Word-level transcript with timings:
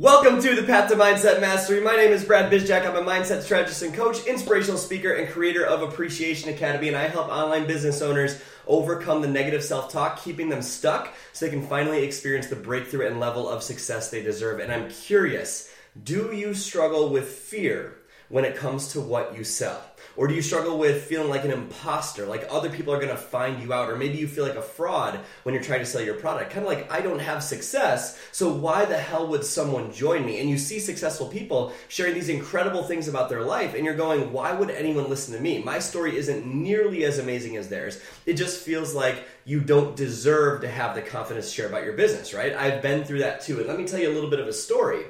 Welcome 0.00 0.40
to 0.40 0.54
the 0.54 0.62
Path 0.62 0.88
to 0.88 0.96
Mindset 0.96 1.42
Mastery. 1.42 1.82
My 1.82 1.94
name 1.94 2.10
is 2.10 2.24
Brad 2.24 2.50
Bizjack. 2.50 2.88
I'm 2.88 2.96
a 2.96 3.02
mindset 3.02 3.42
strategist 3.42 3.82
and 3.82 3.92
coach, 3.92 4.24
inspirational 4.24 4.78
speaker, 4.78 5.12
and 5.12 5.28
creator 5.28 5.62
of 5.62 5.82
Appreciation 5.82 6.48
Academy. 6.48 6.88
And 6.88 6.96
I 6.96 7.06
help 7.06 7.28
online 7.28 7.66
business 7.66 8.00
owners 8.00 8.40
overcome 8.66 9.20
the 9.20 9.28
negative 9.28 9.62
self 9.62 9.92
talk, 9.92 10.22
keeping 10.22 10.48
them 10.48 10.62
stuck 10.62 11.12
so 11.34 11.44
they 11.44 11.52
can 11.52 11.66
finally 11.66 12.02
experience 12.02 12.46
the 12.46 12.56
breakthrough 12.56 13.08
and 13.08 13.20
level 13.20 13.46
of 13.46 13.62
success 13.62 14.08
they 14.08 14.22
deserve. 14.22 14.58
And 14.58 14.72
I'm 14.72 14.88
curious 14.88 15.70
do 16.02 16.34
you 16.34 16.54
struggle 16.54 17.10
with 17.10 17.28
fear 17.28 17.98
when 18.30 18.46
it 18.46 18.56
comes 18.56 18.92
to 18.92 19.02
what 19.02 19.36
you 19.36 19.44
sell? 19.44 19.82
Or 20.16 20.26
do 20.26 20.34
you 20.34 20.42
struggle 20.42 20.78
with 20.78 21.04
feeling 21.04 21.28
like 21.28 21.44
an 21.44 21.50
imposter, 21.50 22.26
like 22.26 22.46
other 22.50 22.68
people 22.68 22.92
are 22.92 22.98
going 22.98 23.08
to 23.08 23.16
find 23.16 23.62
you 23.62 23.72
out? 23.72 23.90
Or 23.90 23.96
maybe 23.96 24.18
you 24.18 24.26
feel 24.26 24.46
like 24.46 24.56
a 24.56 24.62
fraud 24.62 25.20
when 25.44 25.54
you're 25.54 25.64
trying 25.64 25.80
to 25.80 25.86
sell 25.86 26.02
your 26.02 26.14
product. 26.14 26.50
Kind 26.50 26.66
of 26.66 26.72
like, 26.72 26.90
I 26.90 27.00
don't 27.00 27.20
have 27.20 27.42
success, 27.42 28.18
so 28.32 28.52
why 28.52 28.84
the 28.84 28.96
hell 28.96 29.26
would 29.28 29.44
someone 29.44 29.92
join 29.92 30.26
me? 30.26 30.40
And 30.40 30.50
you 30.50 30.58
see 30.58 30.78
successful 30.78 31.28
people 31.28 31.72
sharing 31.88 32.14
these 32.14 32.28
incredible 32.28 32.82
things 32.82 33.08
about 33.08 33.28
their 33.28 33.42
life, 33.42 33.74
and 33.74 33.84
you're 33.84 33.94
going, 33.94 34.32
why 34.32 34.52
would 34.52 34.70
anyone 34.70 35.08
listen 35.08 35.34
to 35.34 35.40
me? 35.40 35.62
My 35.62 35.78
story 35.78 36.16
isn't 36.16 36.46
nearly 36.46 37.04
as 37.04 37.18
amazing 37.18 37.56
as 37.56 37.68
theirs. 37.68 38.00
It 38.26 38.34
just 38.34 38.62
feels 38.62 38.94
like 38.94 39.24
you 39.44 39.60
don't 39.60 39.96
deserve 39.96 40.60
to 40.62 40.68
have 40.68 40.94
the 40.94 41.02
confidence 41.02 41.48
to 41.48 41.54
share 41.54 41.68
about 41.68 41.84
your 41.84 41.94
business, 41.94 42.34
right? 42.34 42.54
I've 42.54 42.82
been 42.82 43.04
through 43.04 43.20
that 43.20 43.40
too. 43.40 43.58
And 43.58 43.68
let 43.68 43.78
me 43.78 43.86
tell 43.86 44.00
you 44.00 44.10
a 44.10 44.14
little 44.14 44.30
bit 44.30 44.40
of 44.40 44.48
a 44.48 44.52
story. 44.52 45.04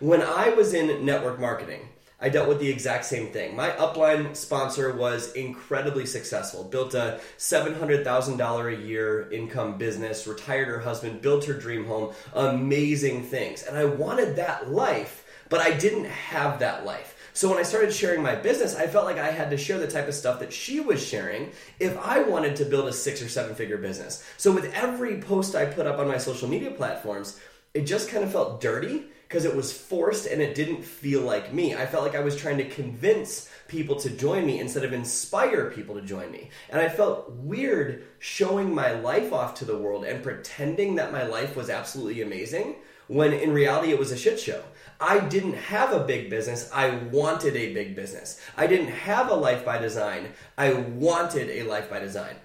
When 0.00 0.22
I 0.22 0.50
was 0.50 0.74
in 0.74 1.04
network 1.04 1.40
marketing, 1.40 1.88
I 2.18 2.30
dealt 2.30 2.48
with 2.48 2.60
the 2.60 2.70
exact 2.70 3.04
same 3.04 3.30
thing. 3.30 3.54
My 3.54 3.70
upline 3.70 4.34
sponsor 4.34 4.96
was 4.96 5.32
incredibly 5.32 6.06
successful, 6.06 6.64
built 6.64 6.94
a 6.94 7.20
$700,000 7.36 8.72
a 8.72 8.86
year 8.86 9.30
income 9.30 9.76
business, 9.76 10.26
retired 10.26 10.68
her 10.68 10.80
husband, 10.80 11.20
built 11.20 11.44
her 11.44 11.52
dream 11.52 11.84
home, 11.84 12.14
amazing 12.32 13.24
things. 13.24 13.64
And 13.64 13.76
I 13.76 13.84
wanted 13.84 14.36
that 14.36 14.70
life, 14.70 15.26
but 15.50 15.60
I 15.60 15.72
didn't 15.76 16.06
have 16.06 16.58
that 16.60 16.86
life. 16.86 17.12
So 17.34 17.50
when 17.50 17.58
I 17.58 17.64
started 17.64 17.92
sharing 17.92 18.22
my 18.22 18.34
business, 18.34 18.74
I 18.74 18.86
felt 18.86 19.04
like 19.04 19.18
I 19.18 19.30
had 19.30 19.50
to 19.50 19.58
share 19.58 19.78
the 19.78 19.86
type 19.86 20.08
of 20.08 20.14
stuff 20.14 20.40
that 20.40 20.54
she 20.54 20.80
was 20.80 21.06
sharing 21.06 21.52
if 21.78 21.98
I 21.98 22.22
wanted 22.22 22.56
to 22.56 22.64
build 22.64 22.88
a 22.88 22.94
six 22.94 23.20
or 23.20 23.28
seven 23.28 23.54
figure 23.54 23.76
business. 23.76 24.24
So 24.38 24.52
with 24.52 24.72
every 24.72 25.20
post 25.20 25.54
I 25.54 25.66
put 25.66 25.86
up 25.86 25.98
on 25.98 26.08
my 26.08 26.16
social 26.16 26.48
media 26.48 26.70
platforms, 26.70 27.38
it 27.74 27.82
just 27.82 28.08
kind 28.08 28.24
of 28.24 28.32
felt 28.32 28.62
dirty 28.62 29.04
because 29.28 29.44
it 29.44 29.56
was 29.56 29.72
forced 29.72 30.26
and 30.26 30.40
it 30.40 30.54
didn't 30.54 30.84
feel 30.84 31.22
like 31.22 31.52
me. 31.52 31.74
I 31.74 31.86
felt 31.86 32.04
like 32.04 32.14
I 32.14 32.20
was 32.20 32.36
trying 32.36 32.58
to 32.58 32.68
convince 32.68 33.50
people 33.66 33.96
to 33.96 34.10
join 34.10 34.46
me 34.46 34.60
instead 34.60 34.84
of 34.84 34.92
inspire 34.92 35.70
people 35.70 35.96
to 35.96 36.02
join 36.02 36.30
me. 36.30 36.50
And 36.70 36.80
I 36.80 36.88
felt 36.88 37.30
weird 37.32 38.04
showing 38.20 38.72
my 38.72 38.92
life 38.92 39.32
off 39.32 39.54
to 39.56 39.64
the 39.64 39.76
world 39.76 40.04
and 40.04 40.22
pretending 40.22 40.94
that 40.96 41.12
my 41.12 41.24
life 41.24 41.56
was 41.56 41.70
absolutely 41.70 42.22
amazing 42.22 42.76
when 43.08 43.32
in 43.32 43.52
reality 43.52 43.90
it 43.90 43.98
was 43.98 44.12
a 44.12 44.16
shit 44.16 44.38
show. 44.38 44.62
I 45.00 45.18
didn't 45.18 45.54
have 45.54 45.92
a 45.92 46.04
big 46.04 46.30
business. 46.30 46.70
I 46.72 46.90
wanted 46.90 47.56
a 47.56 47.74
big 47.74 47.96
business. 47.96 48.40
I 48.56 48.66
didn't 48.66 48.88
have 48.88 49.30
a 49.30 49.34
life 49.34 49.64
by 49.64 49.78
design. 49.78 50.28
I 50.56 50.72
wanted 50.72 51.50
a 51.50 51.64
life 51.64 51.90
by 51.90 51.98
design. 51.98 52.36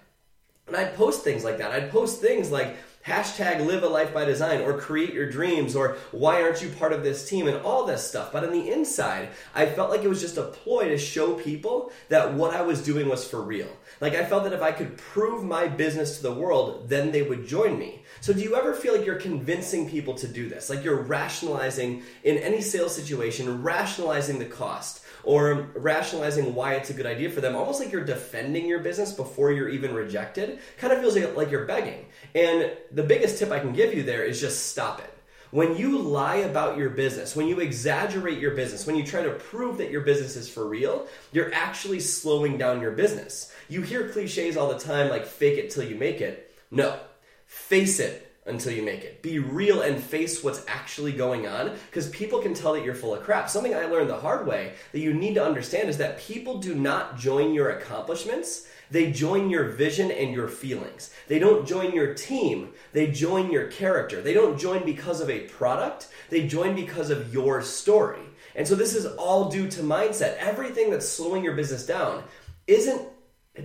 And 0.67 0.75
I'd 0.75 0.95
post 0.95 1.23
things 1.23 1.43
like 1.43 1.57
that. 1.59 1.71
I'd 1.71 1.91
post 1.91 2.21
things 2.21 2.51
like, 2.51 2.75
hashtag 3.05 3.65
live 3.65 3.83
a 3.83 3.87
life 3.87 4.13
by 4.13 4.25
design 4.25 4.61
or 4.61 4.77
create 4.77 5.13
your 5.13 5.29
dreams 5.29 5.75
or 5.75 5.97
why 6.11 6.41
aren't 6.41 6.61
you 6.61 6.69
part 6.69 6.93
of 6.93 7.03
this 7.03 7.27
team 7.27 7.47
and 7.47 7.57
all 7.57 7.85
this 7.85 8.07
stuff. 8.07 8.31
But 8.31 8.43
on 8.43 8.51
the 8.51 8.71
inside, 8.71 9.29
I 9.55 9.65
felt 9.65 9.89
like 9.89 10.03
it 10.03 10.07
was 10.07 10.21
just 10.21 10.37
a 10.37 10.43
ploy 10.43 10.89
to 10.89 10.97
show 10.97 11.33
people 11.33 11.91
that 12.09 12.33
what 12.33 12.55
I 12.55 12.61
was 12.61 12.83
doing 12.83 13.09
was 13.09 13.27
for 13.27 13.41
real. 13.41 13.69
Like 13.99 14.13
I 14.13 14.25
felt 14.25 14.43
that 14.43 14.53
if 14.53 14.61
I 14.61 14.71
could 14.71 14.97
prove 14.97 15.43
my 15.43 15.67
business 15.67 16.17
to 16.17 16.23
the 16.23 16.33
world, 16.33 16.89
then 16.89 17.11
they 17.11 17.21
would 17.21 17.47
join 17.47 17.77
me. 17.77 18.03
So 18.19 18.33
do 18.33 18.41
you 18.41 18.55
ever 18.55 18.73
feel 18.73 18.95
like 18.95 19.05
you're 19.05 19.15
convincing 19.15 19.89
people 19.89 20.13
to 20.15 20.27
do 20.27 20.47
this? 20.47 20.69
Like 20.69 20.83
you're 20.83 21.01
rationalizing 21.01 22.03
in 22.23 22.37
any 22.37 22.61
sales 22.61 22.95
situation, 22.95 23.63
rationalizing 23.63 24.39
the 24.39 24.45
cost 24.45 25.03
or 25.23 25.69
rationalizing 25.75 26.55
why 26.55 26.73
it's 26.75 26.89
a 26.89 26.93
good 26.93 27.05
idea 27.05 27.29
for 27.29 27.41
them, 27.41 27.55
almost 27.55 27.79
like 27.79 27.91
you're 27.91 28.03
defending 28.03 28.65
your 28.65 28.79
business 28.79 29.13
before 29.13 29.51
you're 29.51 29.69
even 29.69 29.93
rejected, 29.93 30.59
kind 30.77 30.93
of 30.93 30.99
feels 30.99 31.17
like, 31.35 31.51
you're 31.51 31.65
begging. 31.65 32.05
And 32.33 32.71
the 32.91 33.03
biggest 33.03 33.37
tip 33.37 33.51
I 33.51 33.59
can 33.59 33.73
give 33.73 33.93
you 33.93 34.03
there 34.03 34.23
is 34.23 34.39
just 34.39 34.67
stop 34.67 34.99
it. 34.99 35.13
When 35.51 35.75
you 35.75 35.97
lie 35.97 36.37
about 36.37 36.77
your 36.77 36.89
business, 36.91 37.35
when 37.35 37.47
you 37.47 37.59
exaggerate 37.59 38.39
your 38.39 38.55
business, 38.55 38.87
when 38.87 38.95
you 38.95 39.05
try 39.05 39.21
to 39.21 39.31
prove 39.31 39.77
that 39.79 39.91
your 39.91 40.01
business 40.01 40.37
is 40.37 40.49
for 40.49 40.65
real, 40.65 41.07
you're 41.33 41.53
actually 41.53 41.99
slowing 41.99 42.57
down 42.57 42.81
your 42.81 42.91
business. 42.91 43.53
You 43.67 43.81
hear 43.81 44.09
cliches 44.09 44.55
all 44.55 44.69
the 44.69 44.79
time 44.79 45.09
like 45.09 45.25
fake 45.25 45.57
it 45.57 45.69
till 45.69 45.83
you 45.83 45.95
make 45.95 46.21
it. 46.21 46.55
No, 46.71 46.97
face 47.45 47.99
it 47.99 48.30
until 48.45 48.73
you 48.73 48.81
make 48.81 49.03
it. 49.03 49.21
Be 49.21 49.39
real 49.39 49.81
and 49.81 50.01
face 50.01 50.43
what's 50.43 50.65
actually 50.67 51.11
going 51.11 51.47
on 51.47 51.75
because 51.87 52.09
people 52.09 52.39
can 52.39 52.53
tell 52.53 52.73
that 52.73 52.83
you're 52.83 52.95
full 52.95 53.13
of 53.13 53.23
crap. 53.23 53.49
Something 53.49 53.75
I 53.75 53.85
learned 53.85 54.09
the 54.09 54.19
hard 54.19 54.47
way 54.47 54.73
that 54.91 54.99
you 54.99 55.13
need 55.13 55.35
to 55.35 55.45
understand 55.45 55.89
is 55.89 55.97
that 55.97 56.19
people 56.19 56.59
do 56.59 56.73
not 56.73 57.17
join 57.17 57.53
your 57.53 57.69
accomplishments. 57.69 58.67
They 58.89 59.11
join 59.11 59.49
your 59.49 59.69
vision 59.69 60.11
and 60.11 60.33
your 60.33 60.47
feelings. 60.47 61.13
They 61.27 61.39
don't 61.39 61.67
join 61.67 61.93
your 61.93 62.13
team. 62.13 62.73
They 62.91 63.07
join 63.07 63.51
your 63.51 63.67
character. 63.67 64.21
They 64.21 64.33
don't 64.33 64.59
join 64.59 64.83
because 64.83 65.21
of 65.21 65.29
a 65.29 65.41
product. 65.41 66.09
They 66.29 66.47
join 66.47 66.75
because 66.75 67.09
of 67.09 67.33
your 67.33 67.61
story. 67.61 68.21
And 68.55 68.67
so 68.67 68.75
this 68.75 68.95
is 68.95 69.05
all 69.05 69.49
due 69.49 69.69
to 69.69 69.81
mindset. 69.81 70.35
Everything 70.37 70.89
that's 70.89 71.07
slowing 71.07 71.43
your 71.43 71.55
business 71.55 71.85
down 71.85 72.23
isn't 72.67 73.01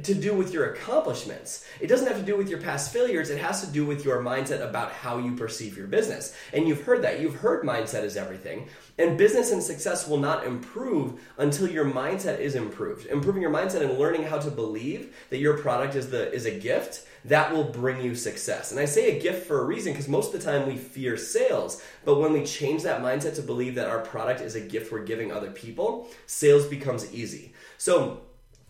to 0.03 0.15
do 0.15 0.35
with 0.35 0.53
your 0.53 0.73
accomplishments. 0.73 1.65
It 1.81 1.87
doesn't 1.87 2.09
have 2.09 2.19
to 2.19 2.23
do 2.25 2.37
with 2.37 2.49
your 2.49 2.61
past 2.61 2.93
failures. 2.93 3.31
It 3.31 3.39
has 3.39 3.65
to 3.65 3.73
do 3.73 3.87
with 3.87 4.05
your 4.05 4.21
mindset 4.21 4.69
about 4.69 4.91
how 4.91 5.19
you 5.19 5.37
perceive 5.37 5.77
your 5.77 5.87
business. 5.87 6.37
And 6.53 6.67
you've 6.67 6.83
heard 6.83 7.03
that. 7.03 7.21
You've 7.21 7.37
heard 7.37 7.65
mindset 7.65 8.03
is 8.03 8.17
everything. 8.17 8.69
And 8.99 9.17
business 9.17 9.53
and 9.53 9.63
success 9.63 10.09
will 10.09 10.19
not 10.19 10.45
improve 10.45 11.21
until 11.39 11.69
your 11.69 11.85
mindset 11.85 12.41
is 12.41 12.57
improved. 12.57 13.07
Improving 13.07 13.43
your 13.43 13.53
mindset 13.53 13.83
and 13.83 13.97
learning 13.97 14.25
how 14.25 14.39
to 14.39 14.51
believe 14.51 15.15
that 15.31 15.39
your 15.39 15.59
product 15.59 15.95
is 15.95 16.11
the 16.11 16.33
is 16.33 16.47
a 16.47 16.59
gift, 16.59 17.07
that 17.25 17.53
will 17.53 17.65
bring 17.65 18.01
you 18.01 18.17
success. 18.17 18.73
And 18.73 18.81
I 18.81 18.87
say 18.87 19.17
a 19.17 19.21
gift 19.21 19.47
for 19.47 19.61
a 19.61 19.65
reason 19.65 19.93
because 19.93 20.09
most 20.09 20.35
of 20.35 20.41
the 20.41 20.51
time 20.51 20.67
we 20.67 20.77
fear 20.77 21.17
sales, 21.17 21.81
but 22.05 22.19
when 22.19 22.33
we 22.33 22.45
change 22.45 22.83
that 22.83 23.03
mindset 23.03 23.37
to 23.37 23.43
believe 23.43 23.77
that 23.77 23.89
our 23.89 24.01
product 24.01 24.41
is 24.41 24.57
a 24.57 24.61
gift 24.61 24.91
we're 24.91 25.05
giving 25.05 25.31
other 25.31 25.51
people, 25.51 26.09
sales 26.27 26.67
becomes 26.67 27.13
easy. 27.13 27.53
So, 27.79 28.23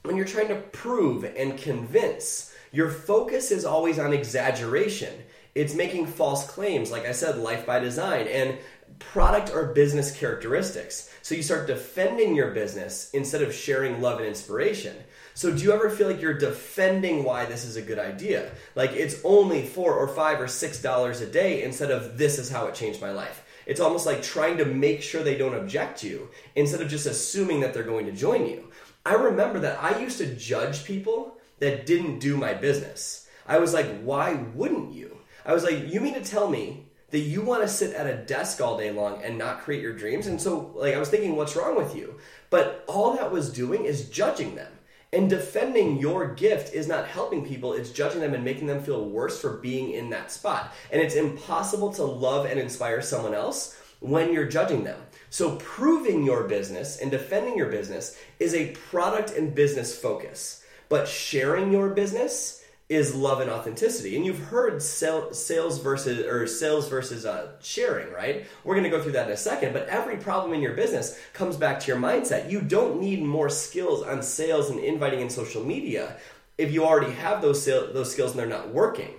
when 0.07 0.17
you're 0.17 0.27
trying 0.27 0.49
to 0.49 0.57
prove 0.57 1.25
and 1.25 1.59
convince, 1.59 2.55
your 2.73 2.91
focus 2.91 3.51
is 3.51 3.65
always 3.65 3.99
on 3.99 4.13
exaggeration. 4.13 5.13
It's 5.55 5.75
making 5.75 6.07
false 6.07 6.47
claims, 6.47 6.91
like 6.91 7.07
I 7.07 7.13
said, 7.13 7.39
life 7.39 7.65
by 7.65 7.79
design, 7.79 8.27
and 8.29 8.59
product 8.99 9.51
or 9.53 9.73
business 9.73 10.17
characteristics. 10.17 11.11
So 11.23 11.35
you 11.35 11.43
start 11.43 11.67
defending 11.67 12.37
your 12.37 12.53
business 12.53 13.11
instead 13.13 13.43
of 13.43 13.55
sharing 13.55 14.01
love 14.01 14.19
and 14.19 14.29
inspiration. 14.29 14.97
So 15.35 15.55
do 15.55 15.63
you 15.63 15.73
ever 15.73 15.91
feel 15.91 16.09
like 16.09 16.21
you're 16.21 16.39
defending 16.39 17.25
why 17.25 17.45
this 17.45 17.65
is 17.65 17.77
a 17.77 17.83
good 17.83 17.99
idea? 17.99 18.51
Like 18.75 18.93
it's 18.93 19.21
only 19.25 19.67
four 19.67 19.95
or 19.95 20.09
five 20.09 20.41
or 20.41 20.49
six 20.49 20.81
dollars 20.81 21.21
a 21.21 21.27
day 21.27 21.63
instead 21.63 21.91
of 21.91 22.17
this 22.17 22.39
is 22.39 22.51
how 22.51 22.67
it 22.67 22.75
changed 22.75 23.01
my 23.01 23.11
life. 23.11 23.43
It's 23.67 23.81
almost 23.81 24.07
like 24.07 24.23
trying 24.23 24.59
to 24.59 24.65
make 24.65 25.03
sure 25.03 25.23
they 25.23 25.37
don't 25.37 25.57
object 25.57 25.99
to 26.01 26.09
you 26.09 26.29
instead 26.55 26.81
of 26.81 26.89
just 26.89 27.07
assuming 27.07 27.61
that 27.61 27.75
they're 27.75 27.83
going 27.83 28.07
to 28.07 28.13
join 28.13 28.47
you. 28.47 28.71
I 29.07 29.15
remember 29.15 29.61
that 29.61 29.81
I 29.81 30.01
used 30.01 30.19
to 30.19 30.35
judge 30.35 30.85
people 30.85 31.37
that 31.61 31.87
didn't 31.87 32.19
do 32.19 32.37
my 32.37 32.55
business. 32.55 33.29
I 33.47 33.59
was 33.59 33.73
like, 33.73 34.01
why 34.01 34.35
wouldn't 34.53 34.95
you? 34.95 35.19
I 35.45 35.55
was 35.55 35.63
like, 35.63 35.93
you 35.93 36.01
mean 36.01 36.15
to 36.15 36.25
tell 36.25 36.49
me 36.51 36.87
that 37.11 37.21
you 37.21 37.41
want 37.41 37.63
to 37.63 37.69
sit 37.69 37.95
at 37.95 38.09
a 38.09 38.17
desk 38.17 38.61
all 38.61 38.77
day 38.77 38.91
long 38.91 39.23
and 39.23 39.39
not 39.39 39.61
create 39.61 39.81
your 39.81 39.93
dreams? 39.93 40.27
And 40.27 40.41
so, 40.41 40.73
like, 40.75 40.93
I 40.93 40.99
was 40.99 41.09
thinking, 41.09 41.37
what's 41.37 41.55
wrong 41.55 41.77
with 41.77 41.95
you? 41.95 42.17
But 42.51 42.85
all 42.89 43.15
that 43.15 43.31
was 43.31 43.53
doing 43.53 43.85
is 43.85 44.11
judging 44.11 44.57
them. 44.57 44.73
And 45.13 45.31
defending 45.31 46.01
your 46.01 46.35
gift 46.35 46.75
is 46.75 46.89
not 46.89 47.07
helping 47.07 47.47
people, 47.47 47.75
it's 47.75 47.93
judging 47.93 48.21
them 48.21 48.35
and 48.35 48.45
making 48.45 48.67
them 48.67 48.83
feel 48.83 49.09
worse 49.09 49.41
for 49.41 49.59
being 49.59 49.93
in 49.93 50.11
that 50.11 50.33
spot. 50.33 50.75
And 50.91 51.01
it's 51.01 51.15
impossible 51.15 51.93
to 51.93 52.03
love 52.03 52.45
and 52.47 52.59
inspire 52.59 53.03
someone 53.03 53.35
else 53.35 53.81
when 54.01 54.33
you're 54.33 54.49
judging 54.49 54.83
them. 54.83 55.01
So, 55.31 55.57
proving 55.57 56.25
your 56.25 56.45
business 56.45 56.99
and 56.99 57.11
defending 57.11 57.57
your 57.57 57.69
business 57.69 58.19
is 58.39 58.55
a 58.55 58.73
product 58.73 59.31
and 59.31 59.55
business 59.55 59.99
focus. 59.99 60.65
But 60.89 61.09
sharing 61.09 61.73
your 61.73 61.91
business 61.91 62.63
is 62.89 63.15
love 63.17 63.41
and 63.41 63.51
authenticity. 63.51 64.15
And 64.15 64.25
you've 64.25 64.39
heard 64.39 64.81
sales 64.81 65.79
versus 65.81 66.25
or 66.25 66.47
sales 66.47 66.89
versus 66.89 67.27
uh, 67.27 67.53
sharing, 67.61 68.13
right? 68.13 68.47
We're 68.63 68.75
going 68.75 68.85
to 68.85 68.91
go 68.91 69.03
through 69.03 69.13
that 69.13 69.27
in 69.27 69.33
a 69.33 69.37
second. 69.37 69.73
But 69.73 69.89
every 69.89 70.17
problem 70.17 70.55
in 70.55 70.63
your 70.63 70.75
business 70.75 71.19
comes 71.33 71.57
back 71.57 71.81
to 71.81 71.89
your 71.89 71.97
mindset. 71.97 72.49
You 72.49 72.61
don't 72.61 73.01
need 73.01 73.25
more 73.25 73.49
skills 73.49 74.03
on 74.03 74.23
sales 74.23 74.71
and 74.71 74.79
inviting 74.79 75.21
and 75.21 75.33
social 75.33 75.65
media 75.65 76.17
if 76.59 76.73
you 76.73 76.85
already 76.85 77.13
have 77.13 77.43
those 77.43 77.63
sales, 77.63 77.93
those 77.93 78.13
skills 78.13 78.31
and 78.31 78.41
they're 78.41 78.47
not 78.47 78.73
working. 78.73 79.15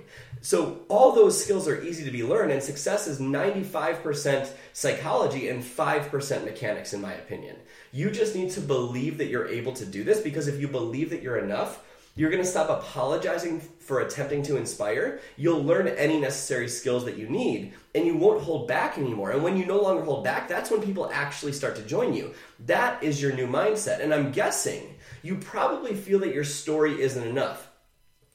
So 0.47 0.79
all 0.87 1.11
those 1.11 1.43
skills 1.43 1.67
are 1.67 1.83
easy 1.83 2.05
to 2.05 2.09
be 2.09 2.23
learned, 2.23 2.53
and 2.53 2.63
success 2.63 3.05
is 3.05 3.19
95% 3.19 4.49
psychology 4.71 5.49
and 5.49 5.61
5% 5.61 6.45
mechanics, 6.45 6.93
in 6.93 7.01
my 7.01 7.11
opinion. 7.15 7.57
You 7.91 8.09
just 8.09 8.33
need 8.33 8.51
to 8.51 8.61
believe 8.61 9.17
that 9.17 9.27
you're 9.27 9.49
able 9.49 9.73
to 9.73 9.85
do 9.85 10.05
this 10.05 10.21
because 10.21 10.47
if 10.47 10.61
you 10.61 10.69
believe 10.69 11.09
that 11.09 11.21
you're 11.21 11.37
enough, 11.37 11.83
You're 12.17 12.31
going 12.31 12.43
to 12.43 12.49
stop 12.49 12.69
apologizing 12.71 13.59
for 13.59 13.99
attempting 13.99 14.41
to 14.43 14.57
inspire. 14.57 15.19
You'll 15.37 15.63
learn 15.63 15.87
any 15.87 16.19
necessary 16.19 16.67
skills 16.67 17.05
that 17.05 17.15
you 17.15 17.29
need 17.29 17.73
and 17.93 18.07
you 18.07 18.17
won't 18.17 18.41
hold 18.41 18.67
back 18.67 18.97
anymore. 18.97 19.31
And 19.31 19.43
when 19.43 19.55
you 19.55 19.67
no 19.67 19.79
longer 19.79 20.03
hold 20.03 20.23
back, 20.23 20.47
that's 20.47 20.71
when 20.71 20.81
people 20.81 21.11
actually 21.13 21.53
start 21.53 21.75
to 21.75 21.83
join 21.83 22.15
you. 22.15 22.33
That 22.65 23.03
is 23.03 23.21
your 23.21 23.33
new 23.33 23.45
mindset. 23.45 24.01
And 24.01 24.11
I'm 24.11 24.31
guessing 24.31 24.95
you 25.21 25.35
probably 25.35 25.93
feel 25.93 26.17
that 26.19 26.33
your 26.33 26.43
story 26.43 26.99
isn't 26.99 27.27
enough 27.27 27.69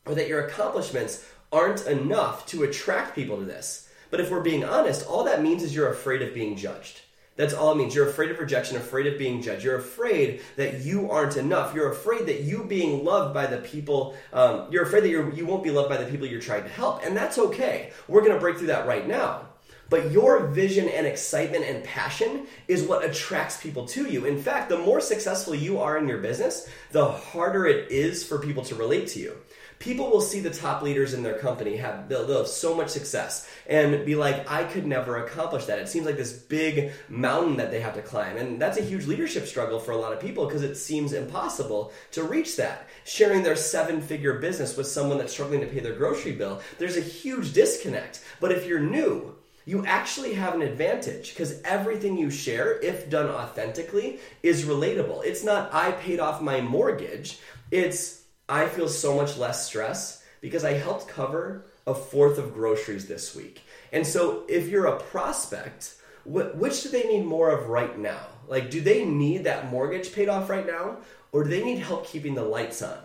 or 0.06 0.14
that 0.14 0.28
your 0.28 0.46
accomplishments 0.46 1.26
aren't 1.52 1.86
enough 1.86 2.46
to 2.46 2.64
attract 2.64 3.14
people 3.14 3.36
to 3.36 3.44
this. 3.44 3.88
But 4.10 4.20
if 4.20 4.30
we're 4.30 4.40
being 4.40 4.64
honest, 4.64 5.06
all 5.06 5.24
that 5.24 5.42
means 5.42 5.62
is 5.62 5.74
you're 5.74 5.90
afraid 5.90 6.22
of 6.22 6.34
being 6.34 6.56
judged. 6.56 7.02
That's 7.36 7.54
all 7.54 7.72
it 7.72 7.76
means. 7.76 7.94
You're 7.94 8.08
afraid 8.08 8.30
of 8.30 8.38
rejection, 8.38 8.76
afraid 8.76 9.06
of 9.06 9.18
being 9.18 9.40
judged. 9.40 9.64
You're 9.64 9.78
afraid 9.78 10.42
that 10.56 10.80
you 10.80 11.10
aren't 11.10 11.38
enough. 11.38 11.74
You're 11.74 11.90
afraid 11.90 12.26
that 12.26 12.42
you 12.42 12.64
being 12.64 13.04
loved 13.04 13.32
by 13.32 13.46
the 13.46 13.56
people, 13.56 14.14
um, 14.34 14.66
you're 14.70 14.82
afraid 14.82 15.04
that 15.04 15.08
you're, 15.08 15.32
you 15.32 15.46
won't 15.46 15.64
be 15.64 15.70
loved 15.70 15.88
by 15.88 15.96
the 15.96 16.10
people 16.10 16.26
you're 16.26 16.40
trying 16.40 16.64
to 16.64 16.68
help. 16.68 17.02
And 17.04 17.16
that's 17.16 17.38
okay. 17.38 17.92
We're 18.06 18.20
going 18.20 18.34
to 18.34 18.40
break 18.40 18.58
through 18.58 18.66
that 18.66 18.86
right 18.86 19.06
now. 19.06 19.46
But 19.88 20.10
your 20.10 20.46
vision 20.46 20.88
and 20.88 21.06
excitement 21.06 21.64
and 21.64 21.84
passion 21.84 22.46
is 22.66 22.82
what 22.82 23.04
attracts 23.04 23.60
people 23.60 23.86
to 23.88 24.10
you. 24.10 24.24
In 24.24 24.40
fact, 24.40 24.68
the 24.68 24.78
more 24.78 25.00
successful 25.00 25.54
you 25.54 25.80
are 25.80 25.98
in 25.98 26.08
your 26.08 26.18
business, 26.18 26.68
the 26.92 27.10
harder 27.10 27.66
it 27.66 27.90
is 27.90 28.24
for 28.24 28.38
people 28.38 28.64
to 28.64 28.74
relate 28.74 29.08
to 29.08 29.20
you 29.20 29.36
people 29.82 30.08
will 30.08 30.20
see 30.20 30.38
the 30.38 30.48
top 30.48 30.80
leaders 30.80 31.12
in 31.12 31.24
their 31.24 31.38
company 31.38 31.76
have 31.76 32.08
they'll, 32.08 32.24
they'll, 32.24 32.38
have 32.38 32.46
so 32.46 32.72
much 32.72 32.88
success 32.88 33.50
and 33.66 34.06
be 34.06 34.14
like 34.14 34.48
i 34.48 34.62
could 34.62 34.86
never 34.86 35.24
accomplish 35.24 35.64
that 35.64 35.80
it 35.80 35.88
seems 35.88 36.06
like 36.06 36.16
this 36.16 36.32
big 36.32 36.92
mountain 37.08 37.56
that 37.56 37.72
they 37.72 37.80
have 37.80 37.94
to 37.94 38.00
climb 38.00 38.36
and 38.36 38.62
that's 38.62 38.78
a 38.78 38.82
huge 38.82 39.06
leadership 39.06 39.44
struggle 39.44 39.80
for 39.80 39.90
a 39.90 39.96
lot 39.96 40.12
of 40.12 40.20
people 40.20 40.46
because 40.46 40.62
it 40.62 40.76
seems 40.76 41.12
impossible 41.12 41.92
to 42.12 42.22
reach 42.22 42.56
that 42.56 42.88
sharing 43.04 43.42
their 43.42 43.56
seven 43.56 44.00
figure 44.00 44.38
business 44.38 44.76
with 44.76 44.86
someone 44.86 45.18
that's 45.18 45.32
struggling 45.32 45.60
to 45.60 45.66
pay 45.66 45.80
their 45.80 45.96
grocery 45.96 46.32
bill 46.32 46.60
there's 46.78 46.96
a 46.96 47.00
huge 47.00 47.52
disconnect 47.52 48.22
but 48.40 48.52
if 48.52 48.66
you're 48.66 48.78
new 48.78 49.34
you 49.64 49.84
actually 49.86 50.34
have 50.34 50.54
an 50.54 50.62
advantage 50.62 51.30
because 51.30 51.62
everything 51.62 52.18
you 52.18 52.32
share, 52.32 52.80
if 52.80 53.08
done 53.08 53.28
authentically, 53.28 54.18
is 54.42 54.64
relatable. 54.64 55.24
It's 55.24 55.44
not, 55.44 55.72
I 55.72 55.92
paid 55.92 56.18
off 56.18 56.42
my 56.42 56.60
mortgage. 56.60 57.38
It's, 57.70 58.21
I 58.52 58.68
feel 58.68 58.86
so 58.86 59.16
much 59.16 59.38
less 59.38 59.66
stress 59.66 60.22
because 60.42 60.62
I 60.62 60.74
helped 60.74 61.08
cover 61.08 61.64
a 61.86 61.94
fourth 61.94 62.36
of 62.36 62.52
groceries 62.52 63.08
this 63.08 63.34
week. 63.34 63.62
And 63.92 64.06
so 64.06 64.42
if 64.46 64.68
you're 64.68 64.88
a 64.88 65.00
prospect, 65.00 65.94
wh- 66.24 66.54
which 66.54 66.82
do 66.82 66.90
they 66.90 67.04
need 67.04 67.24
more 67.24 67.48
of 67.48 67.70
right 67.70 67.98
now? 67.98 68.26
Like, 68.46 68.68
do 68.70 68.82
they 68.82 69.06
need 69.06 69.44
that 69.44 69.70
mortgage 69.70 70.12
paid 70.12 70.28
off 70.28 70.50
right 70.50 70.66
now? 70.66 70.98
Or 71.32 71.44
do 71.44 71.48
they 71.48 71.64
need 71.64 71.78
help 71.78 72.06
keeping 72.06 72.34
the 72.34 72.44
lights 72.44 72.82
on? 72.82 72.98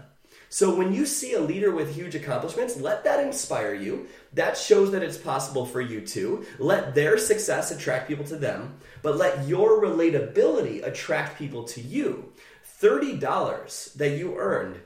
So 0.49 0.75
when 0.75 0.93
you 0.93 1.05
see 1.05 1.31
a 1.31 1.39
leader 1.39 1.71
with 1.71 1.95
huge 1.95 2.13
accomplishments, 2.13 2.75
let 2.75 3.05
that 3.05 3.25
inspire 3.25 3.73
you. 3.73 4.07
That 4.33 4.57
shows 4.57 4.91
that 4.91 5.01
it's 5.01 5.17
possible 5.17 5.65
for 5.65 5.79
you 5.79 6.01
too. 6.01 6.45
Let 6.59 6.93
their 6.93 7.17
success 7.17 7.71
attract 7.71 8.09
people 8.09 8.25
to 8.25 8.35
them, 8.35 8.79
but 9.01 9.15
let 9.15 9.47
your 9.47 9.81
relatability 9.81 10.85
attract 10.85 11.39
people 11.39 11.63
to 11.63 11.79
you. 11.79 12.33
$30 12.81 13.93
that 13.93 14.17
you 14.17 14.37
earned 14.37 14.81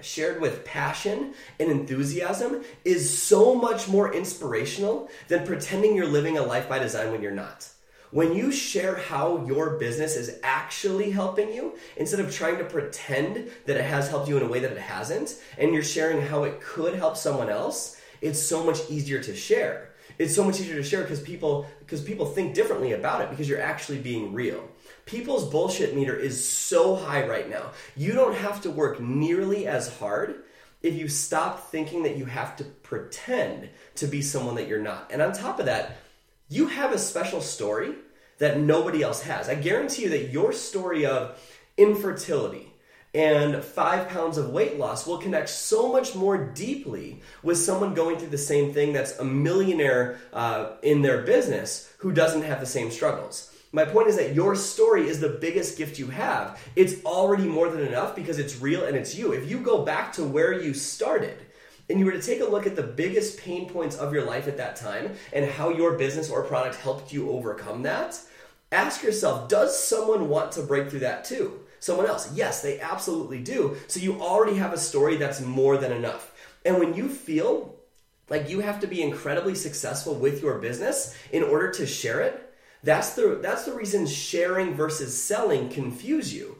shared 0.00 0.40
with 0.40 0.64
passion 0.64 1.34
and 1.58 1.70
enthusiasm 1.70 2.62
is 2.84 3.18
so 3.18 3.54
much 3.54 3.88
more 3.88 4.14
inspirational 4.14 5.08
than 5.28 5.46
pretending 5.46 5.94
you're 5.94 6.06
living 6.06 6.38
a 6.38 6.42
life 6.42 6.68
by 6.68 6.78
design 6.78 7.10
when 7.10 7.22
you're 7.22 7.32
not. 7.32 7.68
When 8.10 8.34
you 8.34 8.50
share 8.50 8.96
how 8.96 9.44
your 9.46 9.78
business 9.78 10.16
is 10.16 10.38
actually 10.42 11.10
helping 11.10 11.52
you, 11.52 11.74
instead 11.96 12.20
of 12.20 12.34
trying 12.34 12.56
to 12.58 12.64
pretend 12.64 13.50
that 13.66 13.76
it 13.76 13.84
has 13.84 14.08
helped 14.08 14.28
you 14.28 14.38
in 14.38 14.42
a 14.42 14.48
way 14.48 14.60
that 14.60 14.72
it 14.72 14.78
hasn't, 14.78 15.34
and 15.58 15.74
you're 15.74 15.82
sharing 15.82 16.22
how 16.22 16.44
it 16.44 16.60
could 16.60 16.94
help 16.94 17.18
someone 17.18 17.50
else, 17.50 18.00
it's 18.22 18.42
so 18.42 18.64
much 18.64 18.78
easier 18.88 19.22
to 19.22 19.36
share. 19.36 19.90
It's 20.18 20.34
so 20.34 20.44
much 20.44 20.60
easier 20.60 20.76
to 20.76 20.82
share 20.82 21.02
because 21.02 21.20
people 21.20 21.66
because 21.78 22.02
people 22.02 22.26
think 22.26 22.54
differently 22.54 22.92
about 22.92 23.20
it 23.20 23.30
because 23.30 23.48
you're 23.48 23.60
actually 23.60 23.98
being 23.98 24.32
real. 24.32 24.68
People's 25.06 25.48
bullshit 25.48 25.94
meter 25.94 26.16
is 26.16 26.46
so 26.46 26.96
high 26.96 27.26
right 27.26 27.48
now. 27.48 27.70
You 27.96 28.12
don't 28.12 28.34
have 28.34 28.60
to 28.62 28.70
work 28.70 29.00
nearly 29.00 29.66
as 29.66 29.96
hard 29.98 30.42
if 30.82 30.94
you 30.94 31.08
stop 31.08 31.70
thinking 31.70 32.02
that 32.02 32.16
you 32.16 32.24
have 32.24 32.56
to 32.56 32.64
pretend 32.64 33.68
to 33.96 34.06
be 34.06 34.22
someone 34.22 34.56
that 34.56 34.68
you're 34.68 34.82
not. 34.82 35.10
And 35.12 35.22
on 35.22 35.32
top 35.32 35.60
of 35.60 35.66
that, 35.66 35.96
you 36.48 36.66
have 36.68 36.92
a 36.92 36.98
special 36.98 37.40
story 37.40 37.94
that 38.38 38.58
nobody 38.60 39.02
else 39.02 39.22
has. 39.22 39.48
I 39.48 39.54
guarantee 39.54 40.04
you 40.04 40.10
that 40.10 40.30
your 40.30 40.52
story 40.52 41.04
of 41.06 41.38
infertility 41.76 42.67
and 43.14 43.62
five 43.64 44.08
pounds 44.08 44.36
of 44.36 44.50
weight 44.50 44.78
loss 44.78 45.06
will 45.06 45.18
connect 45.18 45.48
so 45.48 45.90
much 45.90 46.14
more 46.14 46.36
deeply 46.36 47.20
with 47.42 47.56
someone 47.58 47.94
going 47.94 48.18
through 48.18 48.28
the 48.28 48.38
same 48.38 48.72
thing 48.72 48.92
that's 48.92 49.18
a 49.18 49.24
millionaire 49.24 50.18
uh, 50.32 50.72
in 50.82 51.02
their 51.02 51.22
business 51.22 51.92
who 51.98 52.12
doesn't 52.12 52.42
have 52.42 52.60
the 52.60 52.66
same 52.66 52.90
struggles. 52.90 53.54
My 53.72 53.84
point 53.84 54.08
is 54.08 54.16
that 54.16 54.34
your 54.34 54.54
story 54.54 55.08
is 55.08 55.20
the 55.20 55.28
biggest 55.28 55.76
gift 55.76 55.98
you 55.98 56.06
have. 56.08 56.60
It's 56.74 57.04
already 57.04 57.44
more 57.44 57.68
than 57.68 57.86
enough 57.86 58.16
because 58.16 58.38
it's 58.38 58.60
real 58.60 58.84
and 58.84 58.96
it's 58.96 59.14
you. 59.14 59.32
If 59.32 59.50
you 59.50 59.58
go 59.58 59.84
back 59.84 60.12
to 60.14 60.24
where 60.24 60.52
you 60.52 60.72
started, 60.72 61.38
and 61.90 61.98
you 61.98 62.04
were 62.04 62.12
to 62.12 62.22
take 62.22 62.40
a 62.40 62.44
look 62.44 62.66
at 62.66 62.76
the 62.76 62.82
biggest 62.82 63.38
pain 63.38 63.68
points 63.68 63.96
of 63.96 64.12
your 64.12 64.24
life 64.24 64.46
at 64.46 64.58
that 64.58 64.76
time 64.76 65.14
and 65.32 65.50
how 65.50 65.70
your 65.70 65.96
business 65.96 66.30
or 66.30 66.42
product 66.42 66.76
helped 66.76 67.12
you 67.12 67.30
overcome 67.30 67.82
that, 67.82 68.20
ask 68.70 69.02
yourself 69.02 69.48
does 69.48 69.82
someone 69.82 70.28
want 70.28 70.52
to 70.52 70.62
break 70.62 70.90
through 70.90 71.00
that 71.00 71.24
too? 71.24 71.60
Someone 71.80 72.06
else? 72.06 72.32
Yes, 72.34 72.62
they 72.62 72.80
absolutely 72.80 73.38
do. 73.40 73.76
So 73.86 74.00
you 74.00 74.20
already 74.20 74.56
have 74.56 74.72
a 74.72 74.78
story 74.78 75.16
that's 75.16 75.40
more 75.40 75.76
than 75.76 75.92
enough. 75.92 76.32
And 76.64 76.78
when 76.78 76.94
you 76.94 77.08
feel 77.08 77.76
like 78.28 78.50
you 78.50 78.60
have 78.60 78.80
to 78.80 78.86
be 78.86 79.02
incredibly 79.02 79.54
successful 79.54 80.14
with 80.14 80.42
your 80.42 80.58
business 80.58 81.16
in 81.32 81.42
order 81.42 81.70
to 81.72 81.86
share 81.86 82.20
it, 82.20 82.44
that's 82.82 83.14
the 83.14 83.38
that's 83.42 83.64
the 83.64 83.72
reason 83.72 84.06
sharing 84.06 84.74
versus 84.74 85.20
selling 85.20 85.68
confuse 85.68 86.32
you. 86.32 86.58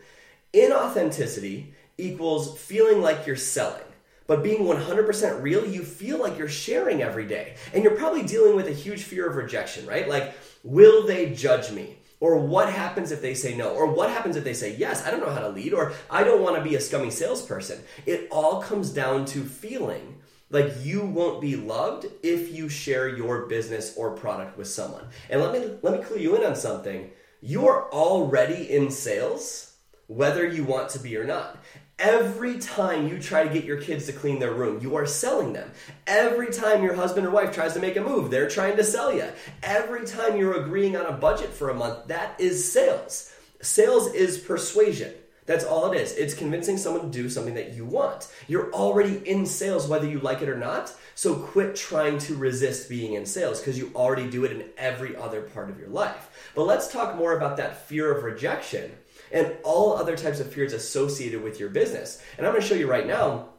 Inauthenticity 0.53 1.67
equals 1.97 2.59
feeling 2.59 3.01
like 3.03 3.27
you're 3.27 3.37
selling. 3.37 3.83
But 4.27 4.43
being 4.43 4.61
100% 4.61 5.43
real, 5.43 5.67
you 5.67 5.83
feel 5.83 6.21
like 6.21 6.37
you're 6.37 6.49
sharing 6.49 7.03
every 7.03 7.27
day. 7.27 7.55
And 7.73 7.83
you're 7.83 7.97
probably 7.97 8.23
dealing 8.23 8.57
with 8.57 8.69
a 8.69 8.73
huge 8.73 9.03
fear 9.05 9.29
of 9.29 9.37
rejection, 9.37 9.87
right? 9.87 10.07
Like, 10.07 10.35
will 10.63 11.07
they 11.07 11.31
judge 11.31 11.73
me? 11.73 11.97
Or 12.21 12.39
what 12.39 12.73
happens 12.73 13.13
if 13.13 13.23
they 13.23 13.35
say 13.35 13.55
no? 13.57 13.71
Or 13.71 13.87
what 13.87 14.11
happens 14.11 14.37
if 14.37 14.45
they 14.45 14.55
say 14.55 14.75
yes? 14.77 15.07
I 15.07 15.11
don't 15.11 15.21
know 15.21 15.31
how 15.31 15.41
to 15.41 15.49
lead, 15.49 15.73
or 15.73 15.93
I 16.11 16.25
don't 16.25 16.43
want 16.43 16.57
to 16.57 16.63
be 16.63 16.75
a 16.75 16.81
scummy 16.81 17.11
salesperson. 17.11 17.81
It 18.07 18.29
all 18.31 18.61
comes 18.61 18.91
down 18.91 19.25
to 19.27 19.45
feeling 19.45 20.21
like 20.51 20.73
you 20.83 21.05
won't 21.05 21.41
be 21.41 21.57
loved 21.57 22.07
if 22.23 22.53
you 22.53 22.69
share 22.69 23.09
your 23.09 23.47
business 23.47 23.95
or 23.97 24.17
product 24.17 24.57
with 24.59 24.69
someone. 24.69 25.05
And 25.31 25.41
let 25.41 25.53
me 25.53 25.79
let 25.83 25.99
me 25.99 26.05
clue 26.05 26.19
you 26.19 26.37
in 26.37 26.45
on 26.45 26.57
something. 26.57 27.11
You're 27.41 27.89
already 27.93 28.71
in 28.71 28.91
sales 28.91 29.69
whether 30.09 30.47
you 30.47 30.65
want 30.65 30.89
to 30.89 30.99
be 30.99 31.17
or 31.17 31.25
not. 31.25 31.59
Every 31.99 32.61
time 32.61 33.09
you 33.09 33.19
try 33.19 33.43
to 33.43 33.53
get 33.53 33.65
your 33.65 33.81
kids 33.81 34.07
to 34.07 34.13
clean 34.13 34.39
their 34.39 34.53
room, 34.53 34.79
you 34.81 34.95
are 34.95 35.07
selling 35.07 35.53
them. 35.53 35.69
Every 36.07 36.53
time 36.53 36.85
your 36.85 36.95
husband 36.95 37.27
or 37.27 37.31
wife 37.31 37.53
tries 37.53 37.75
to 37.75 37.81
make 37.81 37.97
a 37.97 38.01
move, 38.01 38.31
they're 38.31 38.49
trying 38.49 38.77
to 38.77 38.85
sell 38.85 39.13
you. 39.13 39.27
Every 39.65 40.07
time 40.07 40.37
you're 40.37 40.63
agreeing 40.63 40.97
on 40.97 41.07
a 41.07 41.13
budget 41.13 41.51
for 41.51 41.71
a 41.71 41.75
month, 41.75 42.07
that 42.07 42.41
is 42.41 42.71
sales. 42.71 43.33
Sales 43.61 44.15
is 44.15 44.39
persuasion. 44.39 45.13
That's 45.47 45.65
all 45.65 45.91
it 45.91 46.01
is. 46.01 46.13
It's 46.13 46.35
convincing 46.35 46.77
someone 46.77 47.03
to 47.03 47.09
do 47.09 47.29
something 47.29 47.55
that 47.55 47.73
you 47.73 47.85
want. 47.85 48.29
You're 48.47 48.71
already 48.73 49.17
in 49.29 49.45
sales 49.47 49.89
whether 49.89 50.07
you 50.07 50.21
like 50.21 50.43
it 50.43 50.49
or 50.49 50.59
not. 50.59 50.95
So 51.15 51.35
quit 51.35 51.75
trying 51.75 52.19
to 52.19 52.37
resist 52.37 52.89
being 52.89 53.15
in 53.15 53.27
sales 53.27 53.59
because 53.59 53.79
you 53.79 53.91
already 53.97 54.31
do 54.31 54.45
it 54.45 54.53
in 54.53 54.67
every 54.77 55.17
other 55.17 55.41
part 55.41 55.71
of 55.71 55.81
your 55.81 55.89
life. 55.89 56.53
But 56.55 56.67
let's 56.67 56.93
talk 56.93 57.17
more 57.17 57.37
about 57.37 57.57
that 57.57 57.89
fear 57.89 58.15
of 58.15 58.25
rejection 58.25 58.93
and 59.33 59.57
all 59.63 59.97
other 59.97 60.17
types 60.17 60.41
of 60.41 60.53
fears 60.53 60.73
associated 60.73 61.43
with 61.43 61.61
your 61.61 61.69
business. 61.69 62.23
And 62.37 62.47
I'm 62.47 62.53
going 62.53 62.63
to 62.63 62.69
show 62.69 62.75
you 62.75 62.91
right 62.91 63.07
now 63.07 63.51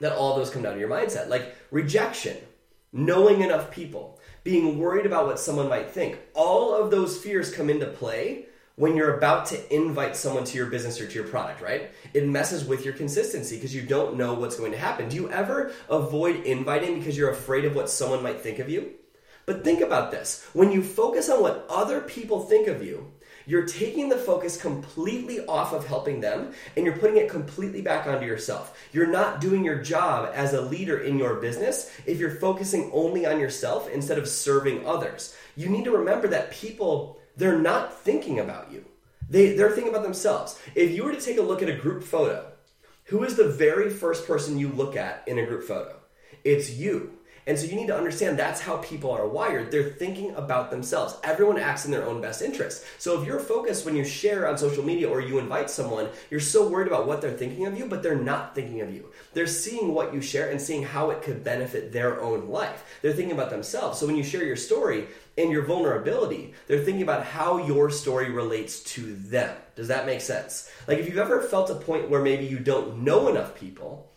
that 0.00 0.12
all 0.12 0.36
those 0.36 0.50
come 0.50 0.62
down 0.62 0.74
to 0.74 0.80
your 0.80 0.88
mindset, 0.88 1.28
like 1.28 1.54
rejection, 1.70 2.36
knowing 2.92 3.42
enough 3.42 3.70
people, 3.70 4.18
being 4.44 4.78
worried 4.78 5.06
about 5.06 5.26
what 5.26 5.38
someone 5.38 5.68
might 5.68 5.90
think. 5.90 6.18
All 6.34 6.74
of 6.74 6.90
those 6.90 7.18
fears 7.18 7.54
come 7.54 7.70
into 7.70 7.86
play 7.86 8.46
when 8.76 8.96
you're 8.96 9.18
about 9.18 9.44
to 9.44 9.74
invite 9.74 10.16
someone 10.16 10.44
to 10.44 10.56
your 10.56 10.70
business 10.70 10.98
or 11.00 11.06
to 11.06 11.14
your 11.14 11.28
product, 11.28 11.60
right? 11.60 11.90
It 12.14 12.26
messes 12.26 12.64
with 12.64 12.82
your 12.82 12.94
consistency 12.94 13.56
because 13.56 13.74
you 13.74 13.82
don't 13.82 14.16
know 14.16 14.32
what's 14.32 14.56
going 14.56 14.72
to 14.72 14.78
happen. 14.78 15.10
Do 15.10 15.16
you 15.16 15.30
ever 15.30 15.72
avoid 15.90 16.46
inviting 16.46 16.98
because 16.98 17.16
you're 17.16 17.30
afraid 17.30 17.66
of 17.66 17.74
what 17.74 17.90
someone 17.90 18.22
might 18.22 18.40
think 18.40 18.58
of 18.58 18.70
you? 18.70 18.92
But 19.44 19.64
think 19.64 19.80
about 19.80 20.10
this 20.10 20.46
when 20.52 20.72
you 20.72 20.82
focus 20.82 21.28
on 21.28 21.42
what 21.42 21.66
other 21.68 22.00
people 22.00 22.40
think 22.40 22.68
of 22.68 22.82
you, 22.82 23.12
you're 23.46 23.66
taking 23.66 24.08
the 24.08 24.16
focus 24.16 24.60
completely 24.60 25.44
off 25.46 25.72
of 25.72 25.86
helping 25.86 26.20
them 26.20 26.52
and 26.76 26.84
you're 26.84 26.96
putting 26.96 27.16
it 27.16 27.28
completely 27.28 27.82
back 27.82 28.06
onto 28.06 28.26
yourself. 28.26 28.78
You're 28.92 29.06
not 29.06 29.40
doing 29.40 29.64
your 29.64 29.82
job 29.82 30.30
as 30.34 30.52
a 30.52 30.60
leader 30.60 30.98
in 30.98 31.18
your 31.18 31.36
business 31.36 31.90
if 32.06 32.18
you're 32.18 32.30
focusing 32.36 32.90
only 32.92 33.26
on 33.26 33.40
yourself 33.40 33.88
instead 33.88 34.18
of 34.18 34.28
serving 34.28 34.86
others. 34.86 35.36
You 35.56 35.68
need 35.68 35.84
to 35.84 35.96
remember 35.96 36.28
that 36.28 36.50
people, 36.50 37.18
they're 37.36 37.58
not 37.58 37.98
thinking 38.00 38.38
about 38.38 38.70
you. 38.70 38.84
They, 39.28 39.54
they're 39.54 39.70
thinking 39.70 39.92
about 39.92 40.02
themselves. 40.02 40.60
If 40.74 40.90
you 40.90 41.04
were 41.04 41.12
to 41.14 41.20
take 41.20 41.38
a 41.38 41.42
look 41.42 41.62
at 41.62 41.68
a 41.68 41.76
group 41.76 42.02
photo, 42.02 42.46
Who 43.10 43.24
is 43.24 43.34
the 43.34 43.48
very 43.48 43.90
first 43.90 44.24
person 44.24 44.56
you 44.56 44.68
look 44.68 44.96
at 44.96 45.24
in 45.26 45.36
a 45.36 45.44
group 45.44 45.64
photo? 45.64 45.96
It's 46.44 46.70
you. 46.70 47.18
And 47.46 47.58
so 47.58 47.66
you 47.66 47.76
need 47.76 47.86
to 47.86 47.96
understand 47.96 48.38
that's 48.38 48.60
how 48.60 48.76
people 48.78 49.10
are 49.10 49.26
wired. 49.26 49.70
They're 49.70 49.90
thinking 49.90 50.34
about 50.34 50.70
themselves. 50.70 51.16
Everyone 51.24 51.58
acts 51.58 51.84
in 51.84 51.90
their 51.90 52.06
own 52.06 52.20
best 52.20 52.42
interest. 52.42 52.84
So 52.98 53.20
if 53.20 53.26
you're 53.26 53.40
focused 53.40 53.84
when 53.84 53.96
you 53.96 54.04
share 54.04 54.48
on 54.48 54.58
social 54.58 54.84
media 54.84 55.08
or 55.08 55.20
you 55.20 55.38
invite 55.38 55.70
someone, 55.70 56.08
you're 56.30 56.40
so 56.40 56.68
worried 56.68 56.86
about 56.86 57.06
what 57.06 57.20
they're 57.20 57.36
thinking 57.36 57.66
of 57.66 57.78
you, 57.78 57.86
but 57.86 58.02
they're 58.02 58.14
not 58.14 58.54
thinking 58.54 58.80
of 58.80 58.92
you. 58.92 59.10
They're 59.32 59.46
seeing 59.46 59.94
what 59.94 60.12
you 60.12 60.20
share 60.20 60.50
and 60.50 60.60
seeing 60.60 60.82
how 60.82 61.10
it 61.10 61.22
could 61.22 61.42
benefit 61.42 61.92
their 61.92 62.20
own 62.20 62.48
life. 62.48 62.98
They're 63.02 63.12
thinking 63.12 63.34
about 63.34 63.50
themselves. 63.50 63.98
So 63.98 64.06
when 64.06 64.16
you 64.16 64.24
share 64.24 64.44
your 64.44 64.56
story 64.56 65.06
and 65.38 65.50
your 65.50 65.64
vulnerability, 65.64 66.54
they're 66.66 66.84
thinking 66.84 67.02
about 67.02 67.24
how 67.24 67.58
your 67.66 67.90
story 67.90 68.30
relates 68.30 68.82
to 68.84 69.14
them. 69.14 69.56
Does 69.76 69.88
that 69.88 70.06
make 70.06 70.20
sense? 70.20 70.70
Like 70.86 70.98
if 70.98 71.06
you've 71.06 71.18
ever 71.18 71.40
felt 71.40 71.70
a 71.70 71.74
point 71.74 72.10
where 72.10 72.22
maybe 72.22 72.44
you 72.44 72.58
don't 72.58 72.98
know 72.98 73.28
enough 73.28 73.54
people, 73.54 74.09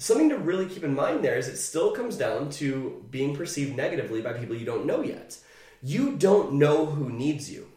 something 0.00 0.30
to 0.30 0.38
really 0.38 0.66
keep 0.66 0.82
in 0.82 0.94
mind 0.94 1.22
there 1.22 1.36
is 1.36 1.46
it 1.46 1.58
still 1.58 1.92
comes 1.92 2.16
down 2.16 2.48
to 2.48 3.04
being 3.10 3.36
perceived 3.36 3.76
negatively 3.76 4.22
by 4.22 4.32
people 4.32 4.56
you 4.56 4.64
don't 4.64 4.86
know 4.86 5.02
yet. 5.02 5.36
You 5.82 6.16
don't 6.16 6.54
know 6.54 6.86
who 6.86 7.10
needs 7.10 7.50
you. 7.50 7.68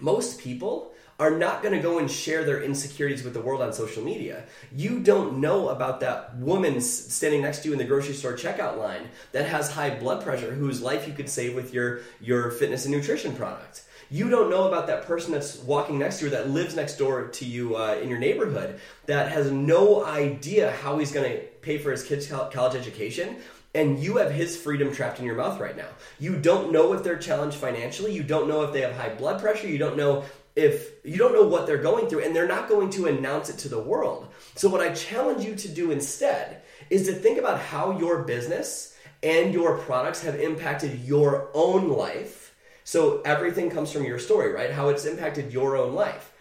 Most 0.00 0.40
people 0.40 0.92
are 1.18 1.30
not 1.30 1.62
going 1.62 1.74
to 1.74 1.80
go 1.80 1.98
and 1.98 2.10
share 2.10 2.44
their 2.44 2.62
insecurities 2.62 3.22
with 3.22 3.34
the 3.34 3.40
world 3.40 3.62
on 3.62 3.72
social 3.72 4.02
media. 4.02 4.44
You 4.74 5.00
don't 5.00 5.38
know 5.38 5.68
about 5.68 6.00
that 6.00 6.36
woman 6.36 6.80
standing 6.80 7.42
next 7.42 7.60
to 7.60 7.68
you 7.68 7.72
in 7.72 7.78
the 7.78 7.84
grocery 7.84 8.14
store 8.14 8.32
checkout 8.32 8.78
line 8.78 9.08
that 9.32 9.46
has 9.46 9.70
high 9.70 9.90
blood 9.94 10.24
pressure 10.24 10.52
whose 10.52 10.80
life 10.80 11.06
you 11.06 11.14
could 11.14 11.28
save 11.28 11.54
with 11.54 11.72
your 11.72 12.00
your 12.20 12.50
fitness 12.50 12.84
and 12.84 12.94
nutrition 12.94 13.34
product. 13.36 13.84
You 14.10 14.28
don't 14.28 14.50
know 14.50 14.68
about 14.68 14.86
that 14.88 15.06
person 15.06 15.32
that's 15.32 15.58
walking 15.60 15.98
next 15.98 16.18
to 16.18 16.26
you 16.26 16.30
that 16.32 16.50
lives 16.50 16.76
next 16.76 16.98
door 16.98 17.28
to 17.28 17.44
you 17.44 17.76
uh, 17.76 17.98
in 18.02 18.08
your 18.08 18.18
neighborhood 18.18 18.78
that 19.06 19.32
has 19.32 19.50
no 19.50 20.04
idea 20.04 20.72
how 20.82 20.98
he's 20.98 21.10
going 21.10 21.30
to 21.30 21.38
pay 21.62 21.78
for 21.78 21.90
his 21.90 22.04
kid's 22.04 22.26
college 22.26 22.74
education 22.74 23.36
and 23.74 23.98
you 23.98 24.18
have 24.18 24.30
his 24.30 24.56
freedom 24.56 24.94
trapped 24.94 25.18
in 25.18 25.24
your 25.24 25.34
mouth 25.34 25.58
right 25.58 25.76
now. 25.76 25.88
You 26.20 26.36
don't 26.36 26.70
know 26.70 26.92
if 26.92 27.02
they're 27.02 27.18
challenged 27.18 27.56
financially. 27.56 28.12
You 28.12 28.22
don't 28.22 28.46
know 28.46 28.62
if 28.62 28.72
they 28.72 28.82
have 28.82 28.94
high 28.94 29.12
blood 29.12 29.40
pressure. 29.40 29.66
You 29.66 29.78
don't 29.78 29.96
know 29.96 30.24
if 30.56 31.04
you 31.04 31.16
don't 31.16 31.32
know 31.32 31.46
what 31.46 31.66
they're 31.66 31.78
going 31.78 32.08
through, 32.08 32.24
and 32.24 32.34
they're 32.34 32.46
not 32.46 32.68
going 32.68 32.90
to 32.90 33.06
announce 33.06 33.50
it 33.50 33.58
to 33.58 33.68
the 33.68 33.80
world. 33.80 34.28
So, 34.54 34.68
what 34.68 34.80
I 34.80 34.92
challenge 34.92 35.44
you 35.44 35.56
to 35.56 35.68
do 35.68 35.90
instead 35.90 36.62
is 36.90 37.06
to 37.06 37.12
think 37.12 37.38
about 37.38 37.60
how 37.60 37.98
your 37.98 38.22
business 38.22 38.96
and 39.22 39.52
your 39.52 39.78
products 39.78 40.22
have 40.22 40.38
impacted 40.38 41.00
your 41.00 41.50
own 41.54 41.88
life 41.88 42.44
so 42.84 43.22
everything 43.22 43.70
comes 43.70 43.90
from 43.90 44.04
your 44.04 44.18
story, 44.18 44.52
right? 44.52 44.70
How 44.70 44.90
it's 44.90 45.06
impacted 45.06 45.52
your 45.52 45.76
own 45.76 45.94
life. 45.94 46.32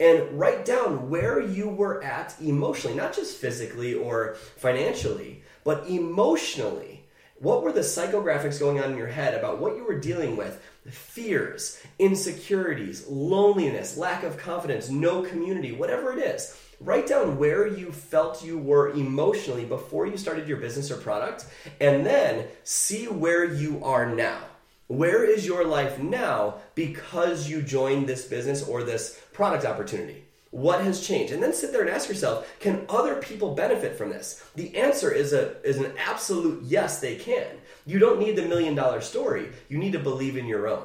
And 0.00 0.38
write 0.38 0.64
down 0.64 1.08
where 1.08 1.40
you 1.40 1.68
were 1.68 2.02
at 2.02 2.34
emotionally, 2.40 2.96
not 2.96 3.14
just 3.14 3.36
physically 3.36 3.94
or 3.94 4.34
financially, 4.56 5.44
but 5.62 5.88
emotionally. 5.88 7.04
What 7.38 7.62
were 7.62 7.72
the 7.72 7.80
psychographics 7.80 8.58
going 8.58 8.80
on 8.80 8.90
in 8.90 8.98
your 8.98 9.06
head 9.06 9.34
about 9.34 9.58
what 9.58 9.76
you 9.76 9.84
were 9.84 9.98
dealing 9.98 10.36
with? 10.36 10.60
Fears, 10.88 11.80
insecurities, 11.98 13.06
loneliness, 13.06 13.96
lack 13.96 14.24
of 14.24 14.36
confidence, 14.36 14.90
no 14.90 15.22
community, 15.22 15.72
whatever 15.72 16.12
it 16.12 16.18
is. 16.18 16.58
Write 16.80 17.06
down 17.06 17.38
where 17.38 17.66
you 17.66 17.92
felt 17.92 18.44
you 18.44 18.58
were 18.58 18.90
emotionally 18.90 19.64
before 19.64 20.06
you 20.06 20.16
started 20.16 20.48
your 20.48 20.56
business 20.56 20.90
or 20.90 20.96
product, 20.96 21.46
and 21.80 22.04
then 22.04 22.46
see 22.64 23.06
where 23.06 23.44
you 23.44 23.82
are 23.84 24.12
now. 24.12 24.40
Where 24.88 25.24
is 25.24 25.46
your 25.46 25.64
life 25.64 26.00
now 26.00 26.56
because 26.74 27.48
you 27.48 27.62
joined 27.62 28.08
this 28.08 28.26
business 28.26 28.62
or 28.66 28.82
this 28.82 29.20
product 29.32 29.64
opportunity? 29.64 30.24
What 30.50 30.82
has 30.82 31.06
changed? 31.06 31.32
And 31.32 31.42
then 31.42 31.54
sit 31.54 31.72
there 31.72 31.80
and 31.80 31.88
ask 31.88 32.10
yourself, 32.10 32.46
can 32.60 32.84
other 32.90 33.14
people 33.14 33.54
benefit 33.54 33.96
from 33.96 34.10
this? 34.10 34.44
The 34.54 34.76
answer 34.76 35.10
is 35.10 35.32
a 35.32 35.62
is 35.66 35.78
an 35.78 35.92
absolute 35.96 36.62
yes, 36.64 37.00
they 37.00 37.16
can. 37.16 37.46
You 37.86 37.98
don't 37.98 38.18
need 38.18 38.36
the 38.36 38.42
million 38.42 38.74
dollar 38.74 39.00
story. 39.00 39.50
You 39.68 39.78
need 39.78 39.92
to 39.92 39.98
believe 39.98 40.36
in 40.36 40.46
your 40.46 40.68
own. 40.68 40.84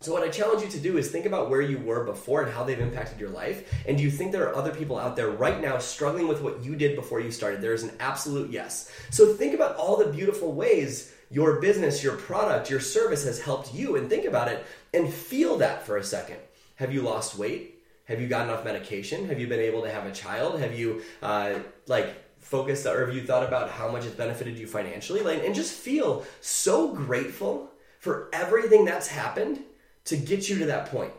So 0.00 0.12
what 0.12 0.22
I 0.22 0.28
challenge 0.28 0.62
you 0.62 0.68
to 0.68 0.80
do 0.80 0.98
is 0.98 1.10
think 1.10 1.24
about 1.24 1.48
where 1.48 1.62
you 1.62 1.78
were 1.78 2.04
before 2.04 2.42
and 2.42 2.52
how 2.52 2.62
they've 2.62 2.78
impacted 2.78 3.18
your 3.18 3.30
life. 3.30 3.72
And 3.88 3.96
do 3.96 4.02
you 4.02 4.10
think 4.10 4.32
there 4.32 4.46
are 4.46 4.54
other 4.54 4.74
people 4.74 4.98
out 4.98 5.16
there 5.16 5.30
right 5.30 5.62
now 5.62 5.78
struggling 5.78 6.28
with 6.28 6.42
what 6.42 6.62
you 6.62 6.76
did 6.76 6.94
before 6.94 7.20
you 7.20 7.30
started? 7.30 7.62
There 7.62 7.72
is 7.72 7.84
an 7.84 7.92
absolute 8.00 8.50
yes. 8.50 8.92
So 9.08 9.32
think 9.32 9.54
about 9.54 9.76
all 9.76 9.96
the 9.96 10.12
beautiful 10.12 10.52
ways 10.52 11.14
your 11.30 11.58
business, 11.58 12.04
your 12.04 12.16
product, 12.16 12.70
your 12.70 12.80
service 12.80 13.24
has 13.24 13.40
helped 13.40 13.72
you 13.72 13.96
and 13.96 14.10
think 14.10 14.26
about 14.26 14.48
it 14.48 14.66
and 14.92 15.10
feel 15.12 15.56
that 15.56 15.86
for 15.86 15.96
a 15.96 16.04
second. 16.04 16.36
Have 16.76 16.92
you 16.92 17.00
lost 17.00 17.38
weight? 17.38 17.82
Have 18.04 18.20
you 18.20 18.28
got 18.28 18.46
enough 18.46 18.62
medication? 18.62 19.26
Have 19.28 19.40
you 19.40 19.46
been 19.46 19.60
able 19.60 19.82
to 19.82 19.90
have 19.90 20.04
a 20.04 20.12
child? 20.12 20.60
Have 20.60 20.78
you 20.78 21.02
uh, 21.22 21.54
like 21.86 22.14
focused 22.44 22.86
or 22.86 23.06
have 23.06 23.14
you 23.14 23.22
thought 23.22 23.42
about 23.42 23.70
how 23.70 23.90
much 23.90 24.04
it's 24.04 24.14
benefited 24.14 24.58
you 24.58 24.66
financially? 24.66 25.20
Like, 25.20 25.42
and 25.44 25.54
just 25.54 25.72
feel 25.72 26.24
so 26.40 26.92
grateful 26.92 27.70
for 27.98 28.28
everything 28.32 28.84
that's 28.84 29.08
happened 29.08 29.60
to 30.04 30.16
get 30.16 30.48
you 30.48 30.58
to 30.58 30.66
that 30.66 30.90
point. 30.90 31.12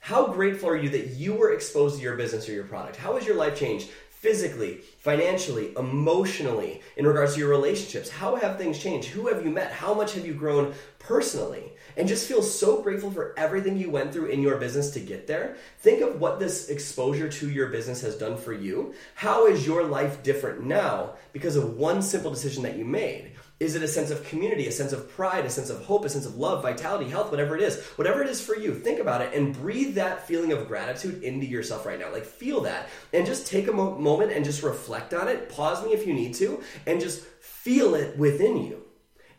How 0.00 0.28
grateful 0.28 0.68
are 0.68 0.76
you 0.76 0.90
that 0.90 1.08
you 1.08 1.34
were 1.34 1.52
exposed 1.52 1.96
to 1.96 2.02
your 2.02 2.16
business 2.16 2.48
or 2.48 2.52
your 2.52 2.64
product? 2.64 2.96
How 2.96 3.14
has 3.14 3.26
your 3.26 3.36
life 3.36 3.58
changed? 3.58 3.88
Physically, 4.20 4.80
financially, 4.98 5.72
emotionally, 5.76 6.80
in 6.96 7.06
regards 7.06 7.34
to 7.34 7.40
your 7.40 7.50
relationships? 7.50 8.08
How 8.08 8.34
have 8.36 8.56
things 8.56 8.78
changed? 8.78 9.08
Who 9.08 9.28
have 9.28 9.44
you 9.44 9.50
met? 9.50 9.70
How 9.70 9.92
much 9.92 10.14
have 10.14 10.26
you 10.26 10.32
grown 10.32 10.74
personally? 10.98 11.72
And 11.96 12.08
just 12.08 12.26
feel 12.26 12.42
so 12.42 12.82
grateful 12.82 13.10
for 13.10 13.34
everything 13.36 13.76
you 13.76 13.90
went 13.90 14.12
through 14.12 14.26
in 14.26 14.40
your 14.40 14.56
business 14.56 14.90
to 14.92 15.00
get 15.00 15.26
there. 15.26 15.56
Think 15.80 16.00
of 16.02 16.18
what 16.18 16.40
this 16.40 16.70
exposure 16.70 17.28
to 17.28 17.50
your 17.50 17.68
business 17.68 18.00
has 18.00 18.16
done 18.16 18.36
for 18.36 18.52
you. 18.52 18.94
How 19.14 19.46
is 19.46 19.66
your 19.66 19.84
life 19.84 20.22
different 20.22 20.64
now 20.64 21.12
because 21.32 21.56
of 21.56 21.76
one 21.76 22.00
simple 22.00 22.30
decision 22.30 22.62
that 22.62 22.76
you 22.76 22.84
made? 22.84 23.32
Is 23.58 23.74
it 23.74 23.82
a 23.82 23.88
sense 23.88 24.10
of 24.10 24.22
community, 24.28 24.66
a 24.66 24.72
sense 24.72 24.92
of 24.92 25.10
pride, 25.10 25.46
a 25.46 25.50
sense 25.50 25.70
of 25.70 25.82
hope, 25.84 26.04
a 26.04 26.10
sense 26.10 26.26
of 26.26 26.36
love, 26.36 26.62
vitality, 26.62 27.08
health, 27.08 27.30
whatever 27.30 27.56
it 27.56 27.62
is? 27.62 27.82
Whatever 27.96 28.22
it 28.22 28.28
is 28.28 28.44
for 28.44 28.54
you, 28.54 28.74
think 28.74 29.00
about 29.00 29.22
it 29.22 29.32
and 29.32 29.54
breathe 29.54 29.94
that 29.94 30.26
feeling 30.26 30.52
of 30.52 30.68
gratitude 30.68 31.22
into 31.22 31.46
yourself 31.46 31.86
right 31.86 31.98
now. 31.98 32.12
Like, 32.12 32.26
feel 32.26 32.60
that 32.62 32.90
and 33.14 33.24
just 33.24 33.46
take 33.46 33.66
a 33.68 33.72
mo- 33.72 33.98
moment 33.98 34.32
and 34.32 34.44
just 34.44 34.62
reflect 34.62 35.14
on 35.14 35.28
it. 35.28 35.48
Pause 35.48 35.86
me 35.86 35.92
if 35.94 36.06
you 36.06 36.12
need 36.12 36.34
to 36.34 36.62
and 36.86 37.00
just 37.00 37.24
feel 37.24 37.94
it 37.94 38.18
within 38.18 38.62
you. 38.62 38.82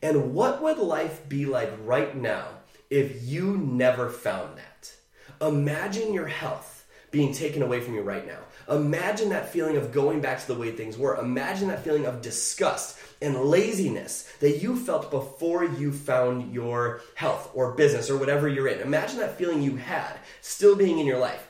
And 0.02 0.34
what 0.34 0.64
would 0.64 0.80
life 0.80 1.30
be 1.30 1.46
like 1.46 1.72
right 1.84 2.16
now 2.16 2.48
if 2.90 3.24
you 3.24 3.56
never 3.58 4.10
found 4.10 4.58
that? 4.58 4.94
Imagine 5.42 6.14
your 6.14 6.28
health 6.28 6.86
being 7.12 7.34
taken 7.34 7.62
away 7.62 7.80
from 7.82 7.94
you 7.94 8.02
right 8.02 8.26
now. 8.28 8.40
Imagine 8.70 9.30
that 9.30 9.52
feeling 9.52 9.78
of 9.78 9.92
going 9.92 10.22
back 10.22 10.40
to 10.42 10.48
the 10.48 10.60
way 10.60 10.72
things 10.72 10.98
were. 10.98 11.16
Imagine 11.18 11.70
that 11.70 11.84
feeling 11.84 12.06
of 12.06 12.22
disgust 12.22 12.98
and 13.22 13.36
laziness 13.36 14.32
that 14.40 14.62
you 14.62 14.76
felt 14.76 15.12
before 15.12 15.66
you 15.66 15.92
found 15.92 16.54
your 16.54 17.02
health 17.16 17.50
or 17.54 17.74
business 17.74 18.10
or 18.10 18.18
whatever 18.18 18.48
you're 18.48 18.68
in. 18.68 18.80
Imagine 18.80 19.18
that 19.20 19.38
feeling 19.38 19.62
you 19.62 19.76
had 19.76 20.18
still 20.42 20.76
being 20.76 21.00
in 21.00 21.06
your 21.06 21.20
life. 21.20 21.48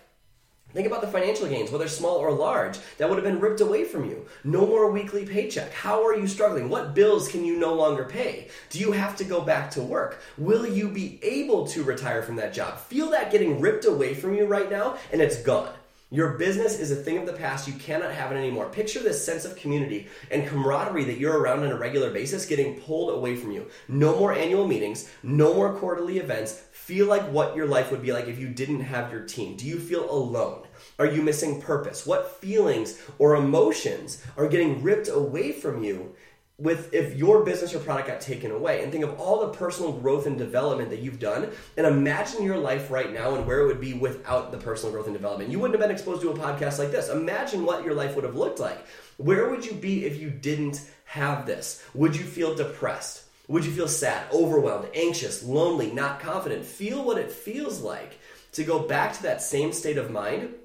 Think 0.74 0.86
about 0.86 1.02
the 1.02 1.08
financial 1.08 1.48
gains, 1.48 1.72
whether 1.72 1.88
small 1.88 2.18
or 2.18 2.32
large, 2.32 2.78
that 2.98 3.10
would 3.10 3.16
have 3.16 3.24
been 3.24 3.40
ripped 3.40 3.62
away 3.62 3.86
from 3.86 4.08
you. 4.08 4.26
No 4.44 4.68
more 4.68 4.92
weekly 4.92 5.26
paycheck. 5.26 5.72
How 5.72 6.06
are 6.06 6.16
you 6.16 6.28
struggling? 6.28 6.68
What 6.68 6.94
bills 6.94 7.30
can 7.30 7.46
you 7.46 7.58
no 7.58 7.74
longer 7.74 8.04
pay? 8.04 8.50
Do 8.70 8.80
you 8.80 8.92
have 8.92 9.16
to 9.16 9.24
go 9.24 9.42
back 9.42 9.72
to 9.72 9.82
work? 9.82 10.22
Will 10.38 10.68
you 10.68 10.90
be 10.90 11.20
able 11.24 11.66
to 11.68 11.84
retire 11.84 12.22
from 12.22 12.36
that 12.36 12.54
job? 12.54 12.80
Feel 12.80 13.10
that 13.12 13.32
getting 13.32 13.62
ripped 13.62 13.86
away 13.86 14.14
from 14.14 14.36
you 14.36 14.46
right 14.46 14.70
now, 14.70 14.98
and 15.12 15.22
it's 15.22 15.42
gone. 15.42 15.74
Your 16.10 16.38
business 16.38 16.80
is 16.80 16.90
a 16.90 16.96
thing 16.96 17.18
of 17.18 17.26
the 17.26 17.34
past. 17.34 17.68
You 17.68 17.74
cannot 17.74 18.14
have 18.14 18.32
it 18.32 18.38
anymore. 18.38 18.70
Picture 18.70 19.02
this 19.02 19.26
sense 19.26 19.44
of 19.44 19.58
community 19.58 20.08
and 20.32 20.48
camaraderie 20.48 21.04
that 21.04 21.18
you're 21.18 21.38
around 21.38 21.66
on 21.66 21.72
a 21.72 21.78
regular 21.78 22.12
basis 22.12 22.46
getting 22.46 22.80
pulled 22.80 23.14
away 23.14 23.36
from 23.36 23.52
you. 23.52 23.68
No 23.90 24.18
more 24.18 24.32
annual 24.32 24.66
meetings, 24.66 25.10
no 25.22 25.54
more 25.54 25.74
quarterly 25.74 26.20
events. 26.20 26.62
Feel 26.72 27.08
like 27.08 27.24
what 27.24 27.58
your 27.58 27.66
life 27.66 27.92
would 27.92 28.02
be 28.02 28.14
like 28.14 28.28
if 28.28 28.40
you 28.40 28.48
didn't 28.48 28.80
have 28.80 29.12
your 29.12 29.24
team. 29.26 29.58
Do 29.58 29.66
you 29.66 29.78
feel 29.78 30.10
alone? 30.10 30.66
Are 30.98 31.06
you 31.06 31.22
missing 31.22 31.62
purpose? 31.62 32.06
What 32.06 32.40
feelings 32.40 33.02
or 33.20 33.36
emotions 33.36 34.26
are 34.38 34.48
getting 34.48 34.82
ripped 34.82 35.10
away 35.10 35.52
from 35.52 35.84
you 35.84 36.16
with 36.60 36.92
if 36.92 37.16
your 37.16 37.46
business 37.46 37.76
or 37.76 37.80
product 37.80 38.08
got 38.08 38.20
taken 38.20 38.50
away 38.50 38.82
and 38.82 38.92
think 38.92 39.04
of 39.04 39.20
all 39.20 39.42
the 39.42 39.54
personal 39.54 39.92
growth 39.92 40.26
and 40.26 40.40
development 40.40 40.90
that 40.90 41.00
you've 41.00 41.20
done 41.20 41.52
and 41.78 41.86
imagine 41.86 42.42
your 42.42 42.58
life 42.58 42.90
right 42.90 43.14
now 43.14 43.36
and 43.36 43.46
where 43.46 43.60
it 43.60 43.68
would 43.68 43.80
be 43.80 43.94
without 43.94 44.52
the 44.52 44.58
personal 44.58 44.92
growth 44.92 45.06
and 45.06 45.14
development. 45.14 45.52
You 45.52 45.60
wouldn't 45.60 45.80
have 45.80 45.88
been 45.88 45.96
exposed 45.96 46.24
to 46.24 46.32
a 46.32 46.38
podcast 46.38 46.80
like 46.80 46.90
this. 46.90 47.10
Imagine 47.10 47.64
what 47.64 47.86
your 47.86 47.94
life 47.94 48.16
would 48.16 48.24
have 48.24 48.36
looked 48.36 48.60
like. 48.60 48.80
Where 49.18 49.50
would 49.50 49.66
you 49.66 49.74
be 49.74 50.06
if 50.06 50.20
you 50.20 50.32
didn't 50.32 50.82
have 51.06 51.46
this? 51.46 51.84
Would 51.94 52.16
you 52.16 52.24
feel 52.24 52.56
depressed? 52.56 53.24
Would 53.48 53.64
you 53.64 53.72
feel 53.72 53.88
sad 53.88 54.26
overwhelmed 54.34 54.90
anxious 54.96 55.44
lonely 55.44 55.92
not 55.92 56.20
confident? 56.20 56.66
Feel 56.66 57.06
what 57.06 57.20
it 57.20 57.32
feels 57.32 57.82
like 57.82 58.18
to 58.54 58.64
go 58.64 58.80
back 58.80 59.14
to 59.14 59.24
that 59.24 59.44
same 59.44 59.72
state 59.72 59.98
of 59.98 60.10
mind 60.10 60.56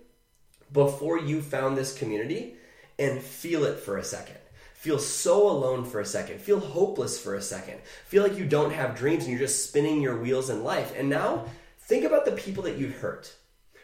before 0.72 1.18
you 1.18 1.42
found 1.42 1.76
this 1.76 1.96
community 1.96 2.54
and 2.98 3.20
feel 3.20 3.64
it 3.64 3.78
for 3.78 3.98
a 3.98 4.04
second 4.04 4.38
Feel 4.82 4.98
so 4.98 5.48
alone 5.48 5.84
for 5.84 6.00
a 6.00 6.04
second. 6.04 6.40
Feel 6.40 6.58
hopeless 6.58 7.16
for 7.16 7.36
a 7.36 7.40
second. 7.40 7.78
Feel 8.06 8.24
like 8.24 8.36
you 8.36 8.44
don't 8.44 8.72
have 8.72 8.96
dreams 8.96 9.22
and 9.22 9.30
you're 9.30 9.46
just 9.46 9.68
spinning 9.68 10.02
your 10.02 10.18
wheels 10.18 10.50
in 10.50 10.64
life. 10.64 10.92
And 10.98 11.08
now, 11.08 11.44
think 11.82 12.04
about 12.04 12.24
the 12.24 12.32
people 12.32 12.64
that 12.64 12.78
you've 12.78 12.96
hurt. 12.96 13.32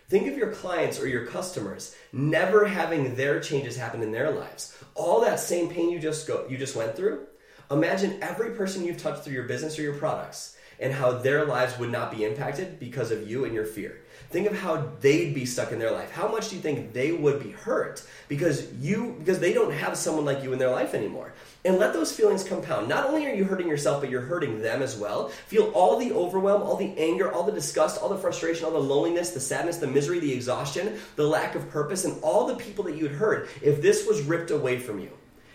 Think 0.09 0.27
of 0.27 0.37
your 0.37 0.51
clients 0.51 0.99
or 0.99 1.07
your 1.07 1.25
customers 1.27 1.95
never 2.13 2.67
having 2.67 3.15
their 3.15 3.39
changes 3.39 3.77
happen 3.77 4.03
in 4.03 4.11
their 4.11 4.33
lives. 4.33 4.77
All 4.97 5.21
that 5.21 5.39
same 5.39 5.69
pain 5.71 5.89
you 5.89 6.01
just 6.01 6.27
go 6.27 6.45
you 6.49 6.59
just 6.59 6.75
went 6.75 6.97
through. 6.97 7.29
Imagine 7.71 8.19
every 8.21 8.57
person 8.57 8.85
you've 8.85 9.01
touched 9.01 9.23
through 9.23 9.35
your 9.35 9.47
business 9.47 9.79
or 9.79 9.83
your 9.83 9.95
products 9.95 10.57
and 10.81 10.93
how 10.93 11.13
their 11.13 11.45
lives 11.45 11.79
would 11.79 11.93
not 11.93 12.11
be 12.11 12.25
impacted 12.25 12.81
because 12.81 13.13
of 13.13 13.31
you 13.31 13.45
and 13.45 13.55
your 13.55 13.67
fear. 13.67 14.01
Think 14.31 14.47
of 14.47 14.59
how 14.59 14.91
they'd 15.01 15.33
be 15.33 15.47
stuck 15.47 15.73
in 15.73 15.79
their 15.79 15.91
life. 15.91 16.11
How 16.11 16.29
much 16.29 16.51
do 16.51 16.57
you 16.57 16.61
think 16.61 16.93
they 16.93 17.13
would 17.13 17.43
be 17.43 17.51
hurt 17.51 18.03
because 18.29 18.71
you 18.75 19.17
because 19.19 19.39
they 19.39 19.55
don't 19.55 19.73
have 19.73 19.97
someone 19.97 20.27
like 20.27 20.43
you 20.43 20.53
in 20.53 20.59
their 20.59 20.71
life 20.71 20.93
anymore? 20.93 21.33
And 21.65 21.79
let 21.79 21.95
those 21.95 22.13
feelings 22.13 22.45
compound. 22.45 22.89
Not 22.89 23.07
only 23.07 23.27
are 23.27 23.35
you 23.35 23.45
hurting 23.45 23.69
yourself, 23.69 24.03
but 24.03 24.11
you're 24.11 24.21
hurting 24.21 24.61
them 24.61 24.83
as 24.83 24.97
well. 24.97 25.29
Feel 25.29 25.71
all 25.71 25.99
the 25.99 26.13
overwhelm, 26.13 26.63
all 26.63 26.77
the 26.77 26.93
anger, 26.99 27.33
all 27.33 27.43
the 27.43 27.53
disgust, 27.53 28.03
all 28.03 28.11
the 28.11 28.19
frustration, 28.19 28.67
all 28.67 28.71
the 28.71 28.79
loneliness, 28.79 29.31
the 29.31 29.41
sadness, 29.41 29.79
the 29.79 29.87
misery, 29.87 30.21
the 30.21 30.33
exhaustion, 30.33 30.99
the 31.17 31.27
lack 31.27 31.55
of 31.55 31.69
purpose, 31.71 32.05
and 32.05 32.23
all 32.23 32.47
the 32.47 32.57
people 32.57 32.85
that 32.85 32.97
you'd 32.97 33.13
hurt 33.13 33.49
if 33.63 33.81
this 33.81 34.07
was 34.07 34.21
ripped 34.23 34.51
away 34.51 34.79
from 34.79 34.99
you. 34.99 35.11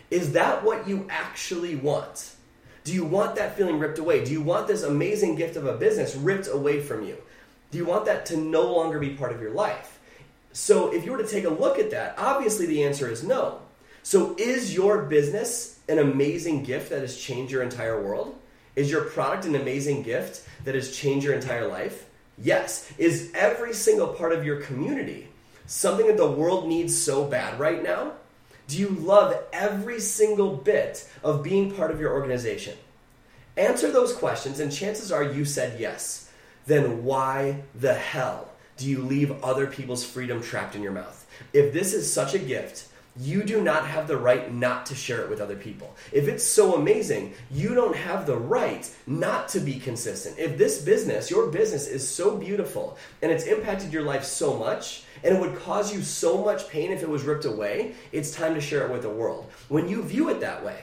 Is 0.10 0.34
that 0.34 0.63
what 0.63 0.88
you 0.88 1.06
actually 1.10 1.75
want? 1.75 2.34
Do 2.84 2.94
you 2.94 3.06
want 3.06 3.36
that 3.36 3.56
feeling 3.56 3.80
ripped 3.80 4.00
away? 4.00 4.25
Do 4.25 4.32
you 4.32 4.42
want 4.42 4.68
this 4.68 4.84
amazing 4.84 5.36
gift 5.36 5.56
of 5.56 5.65
a 5.65 5.77
business 5.77 6.15
ripped 6.15 6.48
away 6.48 6.82
from 6.82 7.03
you? 7.03 7.18
Do 7.74 7.80
you 7.80 7.86
want 7.86 8.06
that 8.06 8.27
to 8.27 8.38
no 8.38 8.72
longer 8.72 9.00
be 9.00 9.15
part 9.15 9.32
of 9.32 9.42
your 9.42 9.50
life? 9.50 9.98
So, 10.51 10.94
if 10.94 11.03
you 11.03 11.12
were 11.12 11.18
to 11.18 11.27
take 11.27 11.46
a 11.46 11.50
look 11.50 11.80
at 11.80 11.89
that, 11.89 12.13
obviously 12.20 12.68
the 12.68 12.84
answer 12.84 13.10
is 13.10 13.24
no. 13.24 13.62
So, 14.03 14.36
is 14.38 14.75
your 14.75 15.01
business 15.01 15.80
an 15.89 15.98
amazing 15.98 16.65
gift 16.65 16.92
that 16.92 17.01
has 17.01 17.18
changed 17.18 17.51
your 17.51 17.63
entire 17.63 18.00
world? 18.00 18.36
Is 18.75 18.92
your 18.92 19.06
product 19.06 19.46
an 19.46 19.56
amazing 19.56 20.03
gift 20.03 20.48
that 20.65 20.75
has 20.75 20.96
changed 20.96 21.25
your 21.25 21.34
entire 21.34 21.68
life? 21.68 22.08
Yes. 22.38 22.94
Is 23.00 23.32
every 23.34 23.74
single 23.74 24.10
part 24.10 24.34
of 24.34 24.46
your 24.46 24.62
community 24.62 25.30
something 25.65 26.06
that 26.06 26.18
the 26.18 26.30
world 26.30 26.68
needs 26.68 26.96
so 26.96 27.25
bad 27.25 27.60
right 27.60 27.82
now? 27.82 28.12
Do 28.68 28.77
you 28.77 28.89
love 28.89 29.36
every 29.51 30.00
single 30.00 30.58
bit 30.58 31.10
of 31.24 31.42
being 31.42 31.72
part 31.72 31.89
of 31.89 32.00
your 32.00 32.13
organization? 32.13 32.77
Answer 33.58 33.92
those 33.92 34.13
questions, 34.13 34.60
and 34.60 34.72
chances 34.72 35.12
are 35.12 35.24
you 35.24 35.44
said 35.44 35.80
yes 35.80 36.23
then 36.65 37.03
why 37.03 37.63
the 37.75 37.93
hell 37.93 38.50
do 38.77 38.89
you 38.89 39.01
leave 39.01 39.43
other 39.43 39.67
people's 39.67 40.03
freedom 40.05 40.41
trapped 40.41 40.75
in 40.75 40.82
your 40.82 40.91
mouth? 40.91 41.25
If 41.51 41.74
this 41.74 41.93
is 41.93 42.12
such 42.12 42.34
a 42.34 42.39
gift, 42.39 42.88
you 43.15 43.43
do 43.43 43.62
not 43.62 43.86
have 43.86 44.08
the 44.08 44.17
right 44.17 44.51
not 44.51 44.88
to 44.88 44.96
share 44.96 45.22
it 45.22 45.29
with 45.29 45.39
other 45.39 45.55
people. 45.55 45.96
If 46.12 46.27
it's 46.27 46.43
so 46.43 46.75
amazing, 46.75 47.34
you 47.51 47.75
don't 47.75 47.96
have 47.96 48.25
the 48.25 48.38
right 48.38 48.89
not 49.05 49.50
to 49.50 49.60
be 49.60 49.79
consistent. 49.79 50.39
If 50.39 50.58
this 50.58 50.82
business, 50.82 51.29
your 51.29 51.51
business, 51.51 51.88
is 51.88 52.08
so 52.08 52.36
beautiful 52.36 52.98
and 53.22 53.32
it's 53.32 53.46
impacted 53.46 53.93
your 53.93 54.01
life 54.01 54.24
so 54.24 54.58
much, 54.58 55.03
and 55.24 55.36
it 55.36 55.39
would 55.39 55.55
cause 55.58 55.93
you 55.93 56.01
so 56.01 56.43
much 56.43 56.67
pain 56.70 56.91
if 56.91 57.03
it 57.03 57.10
was 57.10 57.24
ripped 57.24 57.46
away, 57.46 57.93
it's 58.12 58.32
time 58.32 58.55
to 58.55 58.62
share 58.62 58.86
it 58.88 58.91
with 58.91 59.03
the 59.03 59.10
world. 59.10 59.51
When 59.70 59.88
you 59.88 60.01
view 60.01 60.29
it 60.29 60.39
that 60.39 60.65
way, 60.65 60.79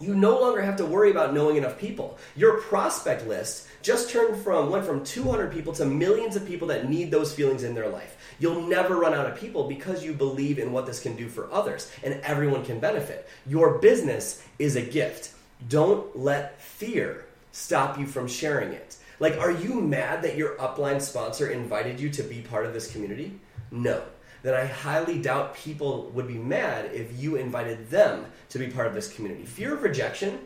you 0.00 0.14
no 0.14 0.40
longer 0.40 0.62
have 0.62 0.76
to 0.76 0.86
worry 0.86 1.10
about 1.10 1.34
knowing 1.34 1.56
enough 1.56 1.78
people. 1.78 2.18
Your 2.34 2.60
prospect 2.62 3.26
list 3.26 3.68
just 3.82 4.10
turned 4.10 4.42
from 4.42 4.70
went 4.70 4.84
from 4.84 5.04
200 5.04 5.52
people 5.52 5.74
to 5.74 5.84
millions 5.84 6.36
of 6.36 6.46
people 6.46 6.68
that 6.68 6.88
need 6.88 7.10
those 7.10 7.34
feelings 7.34 7.62
in 7.62 7.74
their 7.74 7.88
life. 7.88 8.16
You'll 8.38 8.62
never 8.62 8.96
run 8.96 9.12
out 9.12 9.26
of 9.26 9.38
people 9.38 9.68
because 9.68 10.02
you 10.02 10.14
believe 10.14 10.58
in 10.58 10.72
what 10.72 10.86
this 10.86 11.00
can 11.00 11.16
do 11.16 11.28
for 11.28 11.52
others 11.52 11.92
and 12.02 12.14
everyone 12.22 12.64
can 12.64 12.80
benefit. 12.80 13.28
Your 13.46 13.78
business 13.78 14.42
is 14.58 14.76
a 14.76 14.82
gift. 14.82 15.34
Don't 15.68 16.16
let 16.18 16.60
fear 16.60 17.26
stop 17.52 17.98
you 17.98 18.06
from 18.06 18.26
sharing 18.26 18.72
it. 18.72 18.96
Like 19.18 19.36
are 19.36 19.50
you 19.50 19.82
mad 19.82 20.22
that 20.22 20.36
your 20.36 20.56
upline 20.56 21.02
sponsor 21.02 21.50
invited 21.50 22.00
you 22.00 22.08
to 22.10 22.22
be 22.22 22.40
part 22.40 22.64
of 22.64 22.72
this 22.72 22.90
community? 22.90 23.38
No 23.70 24.02
then 24.42 24.54
I 24.54 24.66
highly 24.66 25.20
doubt 25.20 25.54
people 25.54 26.10
would 26.10 26.28
be 26.28 26.38
mad 26.38 26.90
if 26.92 27.20
you 27.20 27.36
invited 27.36 27.90
them 27.90 28.26
to 28.50 28.58
be 28.58 28.68
part 28.68 28.86
of 28.86 28.94
this 28.94 29.12
community. 29.12 29.44
Fear 29.44 29.74
of 29.74 29.82
rejection 29.82 30.40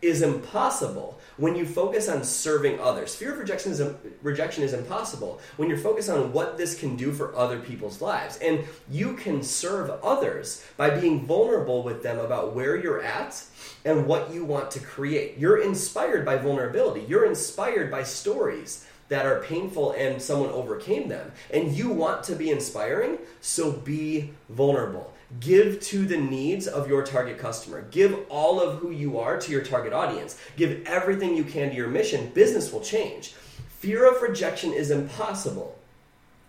is 0.00 0.22
impossible 0.22 1.18
when 1.38 1.56
you 1.56 1.66
focus 1.66 2.08
on 2.08 2.22
serving 2.22 2.78
others. 2.78 3.14
Fear 3.16 3.32
of 3.32 3.38
rejection 3.38 3.72
is, 3.72 3.82
rejection 4.22 4.62
is 4.62 4.72
impossible 4.72 5.40
when 5.56 5.68
you're 5.68 5.78
focused 5.78 6.08
on 6.08 6.32
what 6.32 6.56
this 6.56 6.78
can 6.78 6.94
do 6.94 7.12
for 7.12 7.34
other 7.34 7.58
people's 7.58 8.00
lives. 8.00 8.36
And 8.38 8.64
you 8.88 9.14
can 9.14 9.42
serve 9.42 9.90
others 10.04 10.64
by 10.76 10.90
being 10.90 11.26
vulnerable 11.26 11.82
with 11.82 12.02
them 12.02 12.18
about 12.18 12.54
where 12.54 12.76
you're 12.76 13.02
at 13.02 13.42
and 13.84 14.06
what 14.06 14.32
you 14.32 14.44
want 14.44 14.70
to 14.72 14.80
create. 14.80 15.36
You're 15.36 15.62
inspired 15.62 16.24
by 16.24 16.36
vulnerability, 16.36 17.04
you're 17.08 17.26
inspired 17.26 17.90
by 17.90 18.04
stories 18.04 18.84
that 19.08 19.26
are 19.26 19.42
painful 19.42 19.92
and 19.92 20.20
someone 20.20 20.50
overcame 20.50 21.08
them. 21.08 21.32
And 21.52 21.72
you 21.72 21.90
want 21.90 22.22
to 22.24 22.34
be 22.34 22.50
inspiring, 22.50 23.18
so 23.40 23.72
be 23.72 24.32
vulnerable. 24.48 25.14
Give 25.40 25.80
to 25.82 26.06
the 26.06 26.16
needs 26.16 26.66
of 26.66 26.88
your 26.88 27.04
target 27.04 27.38
customer. 27.38 27.82
Give 27.90 28.20
all 28.28 28.60
of 28.60 28.78
who 28.78 28.90
you 28.90 29.18
are 29.18 29.38
to 29.38 29.52
your 29.52 29.62
target 29.62 29.92
audience. 29.92 30.40
Give 30.56 30.86
everything 30.86 31.36
you 31.36 31.44
can 31.44 31.70
to 31.70 31.76
your 31.76 31.88
mission. 31.88 32.30
Business 32.30 32.72
will 32.72 32.80
change. 32.80 33.34
Fear 33.78 34.10
of 34.10 34.22
rejection 34.22 34.72
is 34.72 34.90
impossible 34.90 35.78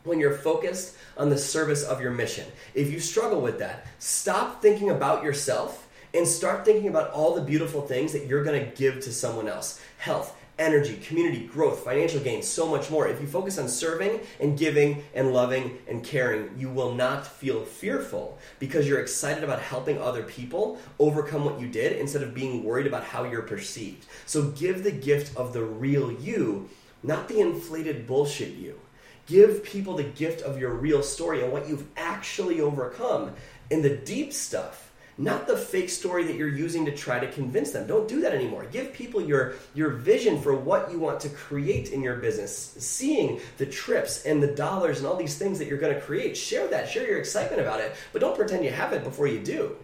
when 0.04 0.20
you're 0.20 0.34
focused 0.34 0.96
on 1.18 1.30
the 1.30 1.38
service 1.38 1.84
of 1.84 2.02
your 2.02 2.12
mission. 2.12 2.46
If 2.74 2.90
you 2.90 3.00
struggle 3.00 3.42
with 3.42 3.60
that, 3.60 3.86
stop 4.00 4.62
thinking 4.62 4.90
about 4.90 5.24
yourself 5.24 5.88
and 6.14 6.28
start 6.28 6.66
thinking 6.66 6.88
about 6.88 7.12
all 7.12 7.36
the 7.36 7.42
beautiful 7.42 7.82
things 7.82 8.14
that 8.14 8.26
you're 8.26 8.44
going 8.44 8.60
to 8.60 8.76
give 8.76 9.02
to 9.02 9.14
someone 9.14 9.48
else 9.48 9.82
health, 9.98 10.36
energy, 10.60 10.98
community, 10.98 11.46
growth, 11.48 11.84
financial 11.84 12.20
gain, 12.20 12.44
so 12.44 12.68
much 12.68 12.92
more. 12.92 13.08
If 13.08 13.20
you 13.22 13.26
focus 13.26 13.58
on 13.58 13.68
serving 13.68 14.20
and 14.40 14.58
giving 14.58 15.04
and 15.16 15.34
loving 15.34 15.80
and 15.88 16.04
caring, 16.04 16.52
you 16.58 16.70
will 16.70 16.94
not 16.94 17.26
feel 17.26 17.64
fearful 17.64 18.38
because 18.60 18.88
you're 18.88 19.00
excited 19.00 19.44
about 19.44 19.62
helping 19.62 19.98
other 19.98 20.24
people 20.24 20.78
overcome 21.00 21.46
what 21.46 21.60
you 21.60 21.68
did 21.68 21.94
instead 21.94 22.22
of 22.22 22.36
being 22.36 22.64
worried 22.64 22.86
about 22.86 23.06
how 23.06 23.24
you're 23.24 23.42
perceived. 23.42 24.06
So 24.26 24.50
give 24.52 24.84
the 24.84 24.92
gift 24.92 25.36
of 25.36 25.54
the 25.54 25.64
real 25.64 26.12
you, 26.12 26.70
not 27.02 27.28
the 27.30 27.40
inflated 27.40 28.06
bullshit 28.06 28.56
you. 28.56 28.80
Give 29.26 29.64
people 29.64 29.96
the 29.96 30.04
gift 30.04 30.42
of 30.42 30.60
your 30.60 30.74
real 30.74 31.04
story 31.04 31.42
and 31.42 31.52
what 31.52 31.70
you've 31.70 31.86
actually 31.96 32.60
overcome 32.60 33.34
in 33.70 33.82
the 33.82 33.96
deep 33.96 34.34
stuff 34.34 34.89
not 35.20 35.48
the 35.48 35.58
fake 35.58 35.90
story 35.90 36.24
that 36.24 36.38
you're 36.38 36.48
using 36.48 36.86
to 36.86 36.96
try 36.96 37.20
to 37.20 37.30
convince 37.30 37.72
them. 37.72 37.86
Don't 37.86 38.08
do 38.08 38.22
that 38.22 38.34
anymore. 38.34 38.66
Give 38.72 38.94
people 38.94 39.22
your 39.22 39.56
your 39.76 39.90
vision 39.90 40.42
for 40.42 40.56
what 40.56 40.90
you 40.90 40.98
want 40.98 41.20
to 41.20 41.30
create 41.30 41.92
in 41.92 42.02
your 42.02 42.16
business. 42.16 42.56
Seeing 42.80 43.42
the 43.58 43.66
trips 43.66 44.26
and 44.26 44.42
the 44.42 44.48
dollars 44.48 45.00
and 45.00 45.08
all 45.08 45.18
these 45.18 45.38
things 45.38 45.60
that 45.60 45.68
you're 45.68 45.78
going 45.78 45.94
to 45.94 46.00
create. 46.00 46.38
Share 46.38 46.70
that. 46.70 46.90
Share 46.90 47.06
your 47.06 47.20
excitement 47.20 47.62
about 47.62 47.82
it, 47.82 47.96
but 48.14 48.22
don't 48.22 48.36
pretend 48.36 48.64
you 48.64 48.72
have 48.72 48.94
it 48.94 49.04
before 49.04 49.28
you 49.28 49.40
do. 49.44 49.76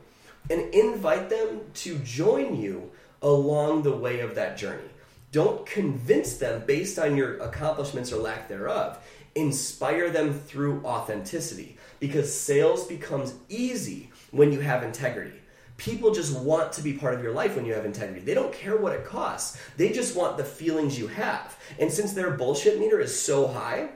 And 0.49 0.73
invite 0.73 1.29
them 1.29 1.61
to 1.75 1.97
join 1.99 2.55
you 2.55 2.91
along 3.21 3.83
the 3.83 3.95
way 3.95 4.21
of 4.21 4.35
that 4.35 4.57
journey. 4.57 4.89
Don't 5.33 5.65
convince 5.65 6.37
them 6.37 6.63
based 6.65 6.97
on 6.97 7.17
your 7.17 7.39
accomplishments 7.39 8.13
or 8.13 8.21
lack 8.21 8.47
thereof. 8.47 8.99
Inspire 9.35 10.09
them 10.09 10.33
through 10.33 10.81
authenticity 10.85 11.75
because 11.99 12.33
sales 12.33 12.87
becomes 12.87 13.33
easy 13.49 14.11
when 14.31 14.51
you 14.51 14.59
have 14.59 14.83
integrity. 14.83 15.39
People 15.77 16.13
just 16.13 16.37
want 16.37 16.71
to 16.73 16.81
be 16.81 16.93
part 16.93 17.15
of 17.15 17.21
your 17.23 17.33
life 17.33 17.55
when 17.55 17.65
you 17.65 17.73
have 17.73 17.85
integrity. 17.85 18.21
They 18.21 18.33
don't 18.33 18.53
care 18.53 18.77
what 18.77 18.93
it 18.93 19.05
costs. 19.05 19.61
They 19.75 19.91
just 19.91 20.15
want 20.15 20.37
the 20.37 20.43
feelings 20.43 20.97
you 20.97 21.07
have. 21.07 21.57
And 21.79 21.91
since 21.91 22.13
their 22.13 22.31
bullshit 22.31 22.79
meter 22.79 23.01
is 23.01 23.19
so 23.19 23.47
high, 23.47 23.89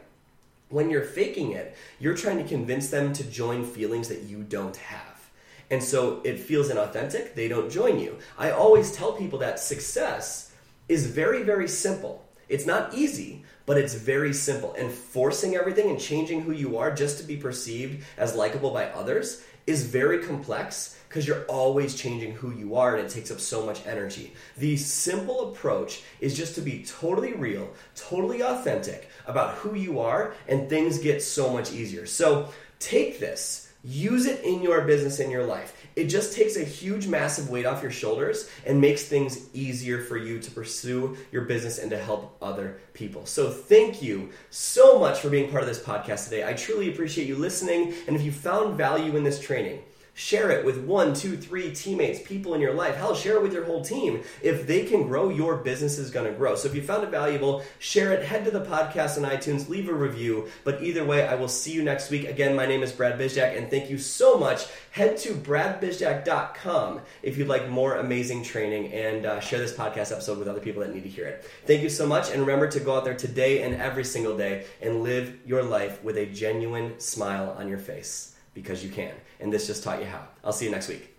when 0.70 0.89
you're 0.89 1.04
faking 1.04 1.54
it, 1.54 1.76
you're 2.00 2.15
trying 2.15 2.38
to 2.38 2.44
convince 2.44 2.89
them 2.89 3.13
to 3.13 3.24
join 3.24 3.65
feelings 3.65 4.10
that 4.10 4.24
you 4.24 4.44
don't 4.44 4.76
have. 4.76 5.30
And 5.72 5.84
so 5.84 6.22
it 6.24 6.39
feels 6.39 6.70
inauthentic, 6.70 7.36
they 7.36 7.48
don't 7.48 7.72
join 7.72 8.00
you. 8.00 8.18
I 8.38 8.52
always 8.52 8.92
tell 8.92 9.13
people 9.13 9.39
that 9.39 9.60
success 9.60 10.52
is 10.88 11.08
very, 11.08 11.44
very 11.44 11.68
simple. 11.68 12.26
It's 12.50 12.65
not 12.65 12.94
easy, 12.96 13.44
but 13.68 13.78
it's 13.78 13.94
very 13.94 14.34
simple. 14.34 14.74
And 14.74 14.92
forcing 14.92 15.56
everything 15.56 15.89
and 15.89 16.00
changing 16.00 16.42
who 16.42 16.52
you 16.52 16.78
are 16.78 16.94
just 16.94 17.20
to 17.20 17.24
be 17.24 17.38
perceived 17.38 18.04
as 18.18 18.36
likable 18.36 18.72
by 18.72 18.86
others 18.86 19.44
is 19.69 19.86
very 19.86 20.23
complex 20.23 20.97
because 21.08 21.27
you're 21.27 21.45
always 21.45 21.95
changing 21.95 22.34
who 22.34 22.51
you 22.51 22.75
are 22.75 22.95
and 22.95 23.05
it 23.05 23.12
takes 23.12 23.29
up 23.29 23.39
so 23.39 23.65
much 23.65 23.86
energy. 23.86 24.34
The 24.58 24.77
simple 24.77 25.51
approach 25.51 26.01
is 26.19 26.36
just 26.36 26.55
to 26.55 26.62
be 26.62 26.84
totally 26.84 27.34
real, 27.34 27.69
totally 27.95 28.41
authentic 28.41 29.10
about 29.27 29.55
who 29.55 29.75
you 29.75 29.99
are, 29.99 30.34
and 30.47 30.67
things 30.69 30.97
get 30.97 31.21
so 31.21 31.53
much 31.53 31.71
easier. 31.71 32.05
So 32.08 32.51
take 32.79 33.19
this, 33.19 33.68
use 33.84 34.26
it 34.26 34.44
in 34.44 34.62
your 34.62 34.82
business, 34.82 35.20
in 35.20 35.32
your 35.32 35.46
life. 35.46 35.88
It 35.96 36.06
just 36.06 36.36
takes 36.36 36.58
a 36.58 36.63
huge, 36.63 37.08
massive 37.08 37.50
weight 37.50 37.65
off 37.65 37.82
your 37.82 37.92
shoulders 37.92 38.50
and 38.65 38.80
makes 38.82 39.04
things 39.04 39.54
easier 39.54 40.02
for 40.02 40.18
you 40.18 40.39
to 40.39 40.52
pursue 40.52 41.18
your 41.32 41.44
business 41.44 41.80
and 41.80 41.89
to 41.92 41.98
help 41.98 42.38
other 42.42 42.80
people. 42.94 43.26
So, 43.26 43.50
thank 43.50 44.02
you 44.02 44.30
so 44.50 45.00
much 45.00 45.20
for 45.20 45.30
being 45.30 45.50
part 45.50 45.63
of 45.63 45.70
this 45.70 45.82
podcast 45.82 46.26
today. 46.26 46.46
I 46.46 46.54
truly 46.54 46.92
appreciate 46.92 47.28
you 47.28 47.36
listening. 47.36 47.94
And 48.08 48.15
if 48.15 48.22
you 48.22 48.32
found 48.32 48.78
value 48.78 49.15
in 49.15 49.24
this 49.24 49.39
training, 49.39 49.82
share 50.19 50.51
it 50.51 50.65
with 50.65 50.77
one, 50.79 51.13
two, 51.13 51.38
three 51.38 51.73
teammates, 51.73 52.19
people 52.27 52.53
in 52.53 52.60
your 52.60 52.73
life. 52.73 52.97
Hell, 52.97 53.15
share 53.15 53.38
it 53.38 53.41
with 53.41 53.53
your 53.53 53.63
whole 53.63 53.82
team. 53.82 54.21
If 54.43 54.67
they 54.67 54.84
can 54.84 55.08
grow, 55.08 55.29
your 55.29 55.55
business 55.55 55.97
is 55.97 56.12
going 56.12 56.29
to 56.29 56.38
grow. 56.38 56.55
So 56.55 56.67
if 56.67 56.75
you 56.75 56.82
found 56.82 57.05
it 57.05 57.10
valuable, 57.10 57.63
share 57.79 58.12
it. 58.12 58.25
Head 58.25 58.43
to 58.43 58.51
the 58.51 58.65
podcast 58.65 59.15
on 59.17 59.23
iTunes, 59.23 59.69
leave 59.69 59.88
a 59.88 59.93
review. 59.93 60.49
But 60.65 60.84
either 60.84 61.05
way, 61.05 61.25
I 61.25 61.36
will 61.36 61.47
see 61.47 61.71
you 61.71 61.84
next 61.84 62.12
week. 62.12 62.27
Again, 62.27 62.53
my 62.53 62.65
name 62.65 62.84
is 62.84 62.91
Brad 62.91 63.17
Bizjack, 63.17 63.58
and 63.58 63.69
thank 63.69 63.89
you 63.89 63.97
so 63.97 64.38
much. 64.38 64.65
Head 64.91 65.15
to 65.19 65.34
bradbizjack.com 65.36 66.99
if 67.23 67.38
you'd 67.38 67.47
like 67.47 67.69
more 67.69 67.95
amazing 67.95 68.43
training 68.43 68.91
and 68.91 69.25
uh, 69.25 69.39
share 69.39 69.60
this 69.60 69.73
podcast 69.73 70.12
episode 70.12 70.38
with 70.38 70.49
other 70.49 70.60
people 70.60 70.82
that 70.82 70.93
need 70.93 71.03
to 71.03 71.10
hear 71.10 71.27
it. 71.27 71.49
Thank 71.65 71.82
you 71.82 71.89
so 71.89 72.05
much, 72.05 72.29
and 72.29 72.41
remember 72.41 72.67
to 72.67 72.82
go 72.82 72.97
out 72.97 73.05
there 73.05 73.15
today 73.15 73.63
and 73.63 73.73
every 73.75 74.03
single 74.03 74.36
day 74.36 74.65
and 74.82 75.01
live 75.01 75.38
your 75.45 75.63
life 75.63 76.03
with 76.03 76.17
a 76.17 76.25
genuine 76.25 76.99
smile 76.99 77.55
on 77.58 77.69
your 77.69 77.79
face 77.79 78.29
because 78.53 78.83
you 78.83 78.89
can. 78.89 79.13
And 79.39 79.51
this 79.51 79.67
just 79.67 79.83
taught 79.83 79.99
you 79.99 80.05
how. 80.05 80.27
I'll 80.43 80.53
see 80.53 80.65
you 80.65 80.71
next 80.71 80.88
week. 80.88 81.15